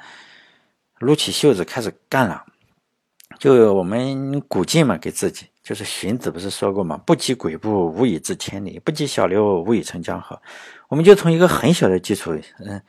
[0.98, 2.44] 撸起袖子开始干了。
[3.40, 10.38] 就我们鼓劲嘛，给自己就是荀子不是说过嘛，不积跬步，无以至千里；不积小流，无以成江河。
[10.88, 12.82] 我们就从一个很小的基础，嗯，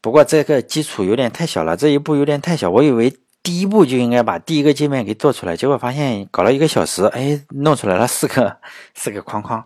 [0.00, 2.68] 不过这个基础有点太小了，这一步有点太小。
[2.68, 8.56] 我以为第一步就应该把第一个界面给做出来，结果发现搞了一个小时，哎，弄出来了四个
[8.96, 9.64] 四个框框。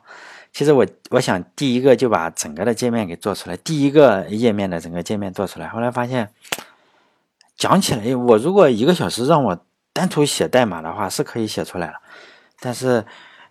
[0.52, 5.66] 其实我我想第一个就把整个的界面给做出来，第一个页面的整个界面做出来。
[5.68, 6.28] 后来发现
[7.56, 9.64] 讲起来，我如果一个小时让我。
[9.94, 11.94] 单独写代码的话是可以写出来了，
[12.60, 13.06] 但是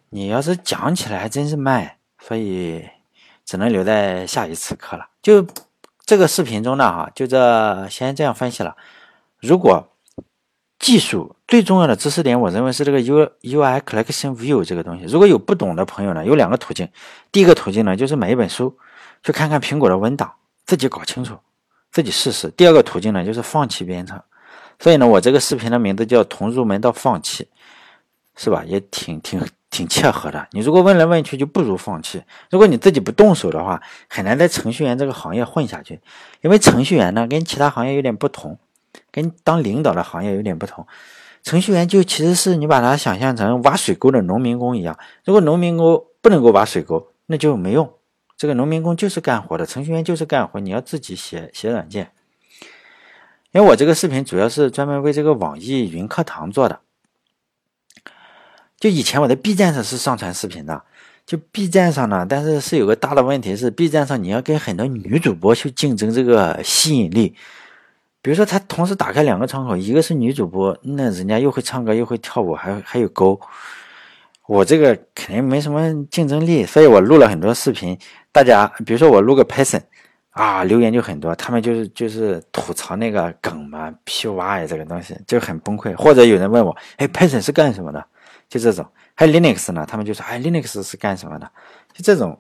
[0.10, 2.88] 你要是讲起来还真是慢，所以
[3.45, 5.07] 只能留在下一次课了。
[5.22, 5.48] 就
[6.06, 8.76] 这个视频中呢，哈，就这先这样分析了。
[9.40, 9.90] 如果
[10.80, 15.06] 技术最重要的知识点，我认为是这个 U U I Collection View 这个东西。
[15.06, 16.90] 如果有不懂的朋友呢，有两个途径。
[17.32, 18.78] 第一个途径呢，就是买一本书，
[19.24, 20.34] 去看看苹果的文档，
[20.65, 21.40] 自己搞清楚，
[21.90, 22.49] 自己试试。
[22.52, 24.22] 第二个途径呢，就是放弃编程。
[24.79, 27.47] 所以呢，我这个视频的名字叫“从入门到放弃”，
[28.35, 28.63] 是吧？
[28.65, 30.47] 也挺挺挺切合的。
[30.51, 32.21] 你如果问来问去，就不如放弃。
[32.49, 35.99] 如果你自己不动手的话，很难在程序员这个行业混下去。
[36.41, 38.57] 因为程序员呢，跟其他行业有点不同，
[39.11, 40.85] 跟当领导的行业有点不同。
[41.43, 44.97] 程序员就其实是你把它想象成挖水沟的农民工一样。
[45.25, 47.91] 如果农民工不能够挖水沟，那就没用。
[48.37, 50.59] 这个农民工就是干活的，程序员就是干活。
[50.59, 52.11] 你要自己写写软件。
[53.53, 56.80] 因为我这个视频主要是专门为这个网易云课堂做的，
[58.80, 60.81] 就以前我在 B 站上是上传视频的，
[61.23, 67.35] 就 B 站上呢，但是是有个大的问题是，B 站上你要跟很多女主播去竞争这个吸引力，
[68.23, 73.39] 比如说他同时打开两个窗口，一个是女主播，那人家又会唱歌又会跳舞，还还有沟，
[74.47, 77.95] 我这个肯定没什么竞争力，所以我录了很多视频，
[78.31, 79.84] 大家比如说我录个 Python。
[80.34, 85.93] 啊，留言就很多，他们就是就是吐槽那个梗嘛，P Y 这个东西就很崩溃。
[85.93, 88.03] 或者有人问我，哎，Python 是干什么的？
[88.49, 88.85] 就这种。
[89.15, 91.49] 还有 Linux 呢，他们就说，哎，Linux 是干什么的？
[91.93, 92.39] 就这种。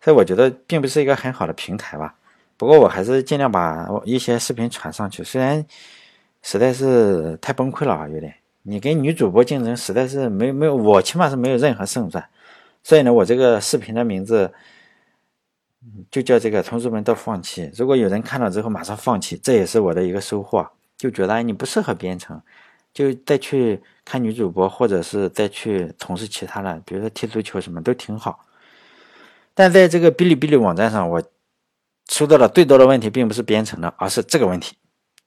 [0.00, 2.14] 所以我觉得并不是一个很好的平台吧。
[2.56, 5.64] 不过我还是尽量把一些视频传上去，虽然
[6.42, 12.24] 实在是太崩溃了啊，有点你跟女主播竞争，实在是没没有，我起码是没有任何胜算。
[12.82, 14.52] 所以呢，我这个视频的名字
[16.10, 17.70] 就叫这个“同事们都放弃”。
[17.76, 22.40] 如果有人看了之后马上放弃，这也是我的一个收获，就觉得你不适合编程，
[22.92, 28.40] 就再去看女主播，或者是再去从事其他的，比如说踢足球什么都挺好。
[29.54, 31.22] 但在这个哔哩哔哩网站上，我
[32.08, 34.76] 收到的最多的问题并不是编程的，而是这个问题，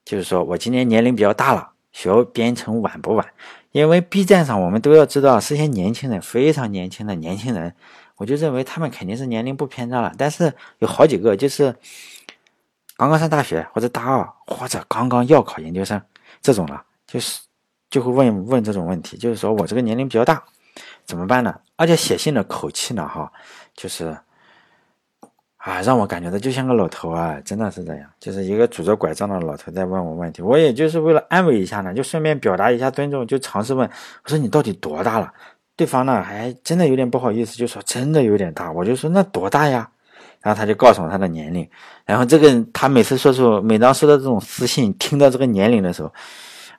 [0.06, 1.72] 就是说我今年年龄比较大了。
[1.92, 3.26] 学编程晚不晚？
[3.72, 7.74] 因为 B 站上我们都要知道是些年轻人，非常年轻的年轻人，
[8.20, 10.14] 我就认为他们肯定是年龄不偏大了。
[10.16, 11.76] 但是有好几个就是
[12.96, 16.00] 刚刚上大学或者大二或者刚刚要考研究生
[16.42, 17.42] 这种了，就是
[17.90, 20.44] 就会问问这种问题，就是说我这个年龄比较大，
[21.06, 21.60] 怎么办呢？
[21.78, 23.32] 而且写信的口气呢，哈，
[23.74, 24.16] 就是。
[25.60, 33.86] 啊，让我感觉到就像个老头啊，真的是这样，就是一个拄着拐杖的老头在问我问题，我也就是为了安慰一下呢，就顺便表达一下尊重，就尝试问，
[34.24, 35.34] 我说你到底多大了？
[35.80, 39.90] 对方呢还真的有点不好意思，就说真的有点大，我就说那多大呀？
[40.42, 41.66] 然后他就告诉我他的年龄，
[42.04, 46.12] 然后这个他每次说出，每当收到这种私信，听到这个年龄的时候，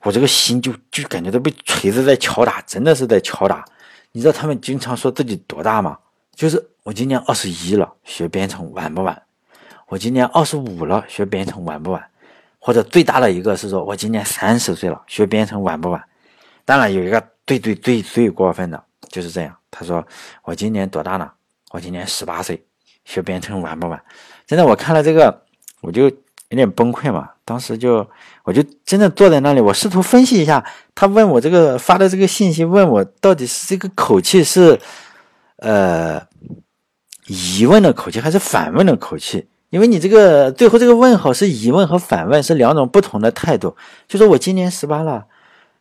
[0.02, 3.64] 我这个心就就感觉都被锤子在敲打，真的是在敲打。
[4.12, 5.96] 你知道他们经常说自己多大吗？
[6.34, 6.66] 就是。
[6.82, 9.22] 我今年二十一了，学编程晚不晚？
[9.86, 12.02] 我今年二十五了，学编程晚不晚？
[12.58, 16.02] 或者最大的一个是说，我今年三十岁了，学编程晚不晚？
[16.64, 19.54] 当然有一个最最最最过分的，就是这样。
[19.70, 20.02] 他说
[20.44, 21.30] 我今年多大呢？
[21.72, 22.64] 我今年十八岁，
[23.04, 24.02] 学编程晚不晚？
[24.46, 25.42] 真的，我看了这个，
[25.82, 26.12] 我就有
[26.48, 27.28] 点崩溃嘛。
[27.44, 28.08] 当时就
[28.44, 30.64] 我就真的坐在那里，我试图分析一下，
[30.94, 34.80] 他问我这个发的这个信息，问我到底是这个口气是，
[35.56, 36.26] 呃。
[37.26, 39.46] 疑问的口气还是反问的口气？
[39.68, 43.76] 因为你这个最后这个问号是疑问和反问是两种不同的态度。
[44.08, 45.26] 就说我今年十八了，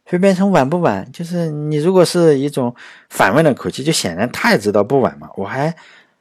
[0.10, 1.08] 会变成晚不晚？
[1.12, 2.74] 就是你如果是一种
[3.10, 5.30] 反问的口气，就显然他也知道不晚嘛。
[5.36, 5.72] 我还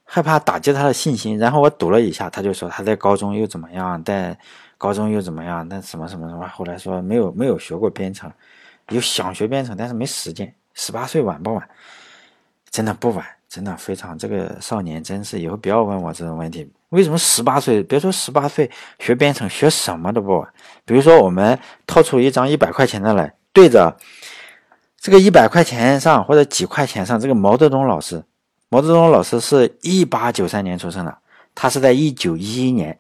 [0.05, 4.37] 害怕打击他的信心，然后我赌了一下，他就说他在高中又怎么样，在
[4.77, 6.47] 高中又怎么样，那什么什么什么。
[6.49, 8.31] 后来说没有没有学过编程，
[8.91, 10.53] 有想学编程，但是没时间。
[10.75, 11.69] 十八岁晚不晚？
[12.71, 13.25] 真的不晚。
[13.49, 16.71] 真的非常，这个少年真是以后不要问我这种问题。
[16.91, 17.83] 为什么十八岁？
[17.83, 20.47] 别说十八岁学编程，学什么都不晚。
[20.85, 23.97] 比如说，我们掏出一张一百块钱的来，对着
[24.97, 28.25] 这个一百块钱上或者几块钱上，这个毛泽东老师，
[28.69, 31.19] 毛泽东老师是一八九三年出生的，
[31.57, 32.97] 他是在一九一一年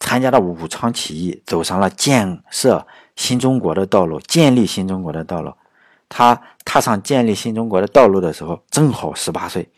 [0.00, 2.84] 参加了武昌起义，走上了建设
[3.14, 5.52] 新中国的道路，建立新中国的道路。
[6.08, 9.70] 他踏上建立新中国的道路的时候，正好十八岁。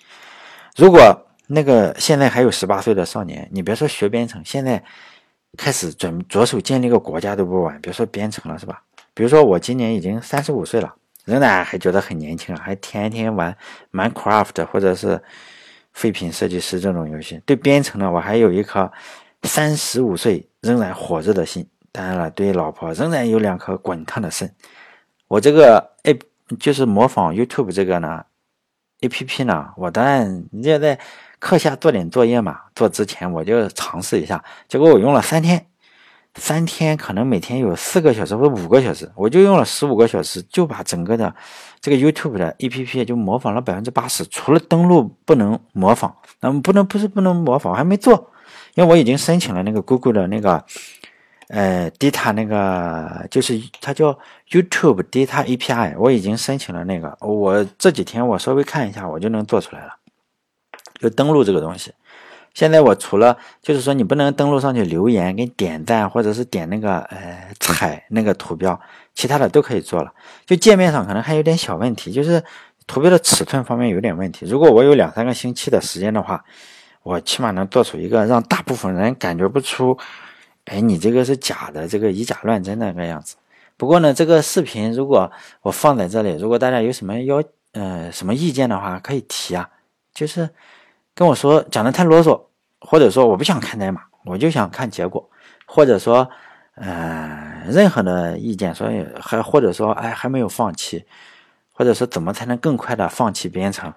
[0.76, 4.82] 如果那个现在还有十八岁的少年，你别说学编程，现在
[5.58, 7.78] 开始准着手建立个国家都不晚。
[7.82, 8.82] 别说编程了，是吧？
[9.14, 10.94] 比如说我今年已经三十五岁了，
[11.24, 13.56] 仍然还觉得很年轻，还天天玩
[13.92, 15.22] Minecraft 或者是
[15.92, 17.40] 废品设计师这种游戏。
[17.44, 18.90] 对编程呢，我还有一颗
[19.42, 21.68] 三十五岁仍然火热的心。
[21.90, 24.54] 当然了，对老婆仍然有两颗滚烫的肾。
[25.28, 26.18] 我这个 A
[26.58, 28.24] 就是模仿 YouTube 这个呢。
[29.02, 29.70] A P P 呢？
[29.76, 30.96] 我当然要在
[31.40, 32.60] 课下做点作业嘛。
[32.72, 35.66] 做之前我就尝试一下，结果我用了三天，
[36.34, 41.34] 三天可能每天有四个小时或者五个小时，我就用了十五个小时，就把整个的
[41.80, 44.24] 这个 YouTube 的 A P P 就模仿了百分之八十。
[44.26, 48.32] 除了登录不能模仿，那么不能不是不能模仿，我还没做，
[48.74, 50.64] 因为我已经申请了那个 Google 的那个。
[51.48, 54.18] 呃，data 那个就是它叫
[54.48, 59.92] YouTube Data API，我已经申请了那个，我这几天我稍微看一下，我就能做出来了，
[60.98, 61.92] 就登录这个东西。
[62.54, 68.78] 现在我除了就是说你不能登录上去留言、给点赞或者是点那个呃踩那个图标，
[69.14, 70.12] 其他的都可以做了。
[70.44, 72.42] 就界面上可能还有点小问题，就是
[72.86, 74.46] 图标的尺寸方面有点问题。
[74.46, 76.44] 如果我有两三个星期的时间的话，
[77.02, 79.96] 我起码能做出一个让大部分人感觉不出。
[80.66, 83.34] 哎，你这个是假的，这个以假乱真那个样子。
[83.76, 85.28] 不过呢，这个视频如果
[85.62, 87.42] 我放在这里，如果大家有什么要
[87.72, 89.68] 呃什么意见的话，可以提啊。
[90.14, 90.48] 就是
[91.14, 92.40] 跟我说讲的太啰嗦，
[92.80, 95.28] 或者说我不想看代码，我就想看结果，
[95.66, 96.28] 或者说
[96.74, 101.04] 呃任何的意见，所以还或者说哎还没有放弃，
[101.72, 103.92] 或者说怎么才能更快的放弃编程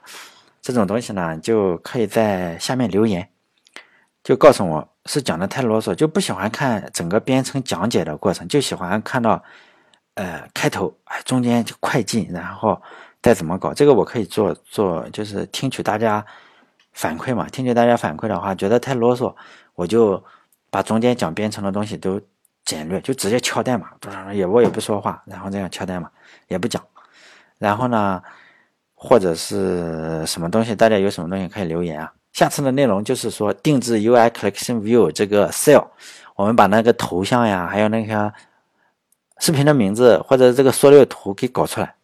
[0.62, 1.38] 这种东西呢？
[1.40, 3.30] 就可以在下面留言，
[4.24, 4.90] 就告诉我。
[5.08, 9.44] 是讲的太啰嗦，就不喜欢看整个编程讲解的过程，就喜欢看到，
[10.16, 12.82] 呃，开头，哎，中间就快进，然后
[13.22, 13.72] 再怎么搞。
[13.72, 16.26] 这个我可以做做，就是听取大家
[16.96, 17.48] 反馈嘛。
[17.50, 19.34] 听取大家反馈的话，觉得太啰嗦，
[19.76, 20.22] 我就
[20.72, 22.20] 把中间讲编程的东西都
[22.66, 23.90] 简略，就直接敲代码，
[24.34, 26.10] 也我也不说话，然后这样敲代码，
[26.48, 26.84] 也不讲。
[27.58, 28.22] 然后呢，
[28.96, 32.12] 或者是什么东西，大家有什么东西可以留言啊。
[32.34, 35.88] 下次的内容就是说定制 UI Collection View 这个 cell，
[36.36, 38.34] 我们把那个头像呀，还有那个
[39.40, 41.95] 视频的名字或者这个缩略图给搞出来，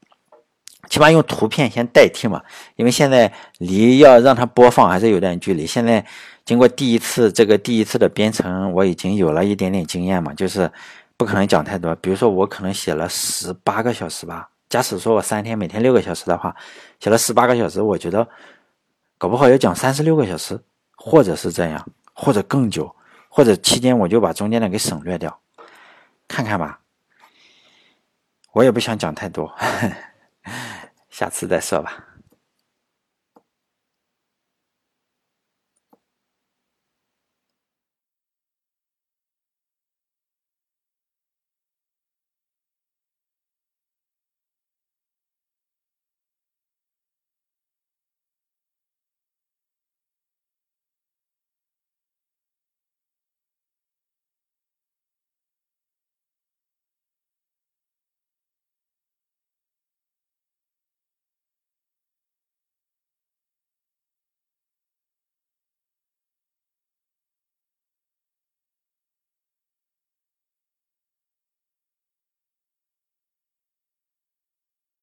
[0.92, 2.44] 起码用图片先代替嘛。
[2.76, 5.66] 因为现在离要让它播放还是有点距离。
[5.66, 6.06] 现在
[6.44, 10.70] 经过第一次这个第一次的编程，我已经有了一点点经验嘛，就是
[11.16, 11.96] 不可能讲太多。
[11.96, 14.50] 比如说我可能写了十八个小时吧。
[14.70, 16.56] 假使说我三天每天六个小时的话，
[17.00, 18.28] 写了十八个小时，我觉得
[19.18, 20.60] 搞不好要讲三十六个小时，
[20.96, 22.94] 或者是这样，或者更久，
[23.30, 25.40] 或者期间我就把中间的给省略掉，
[26.28, 26.80] 看看吧。
[28.54, 29.54] 我也不想讲太多，
[31.12, 32.11] 下次再说吧。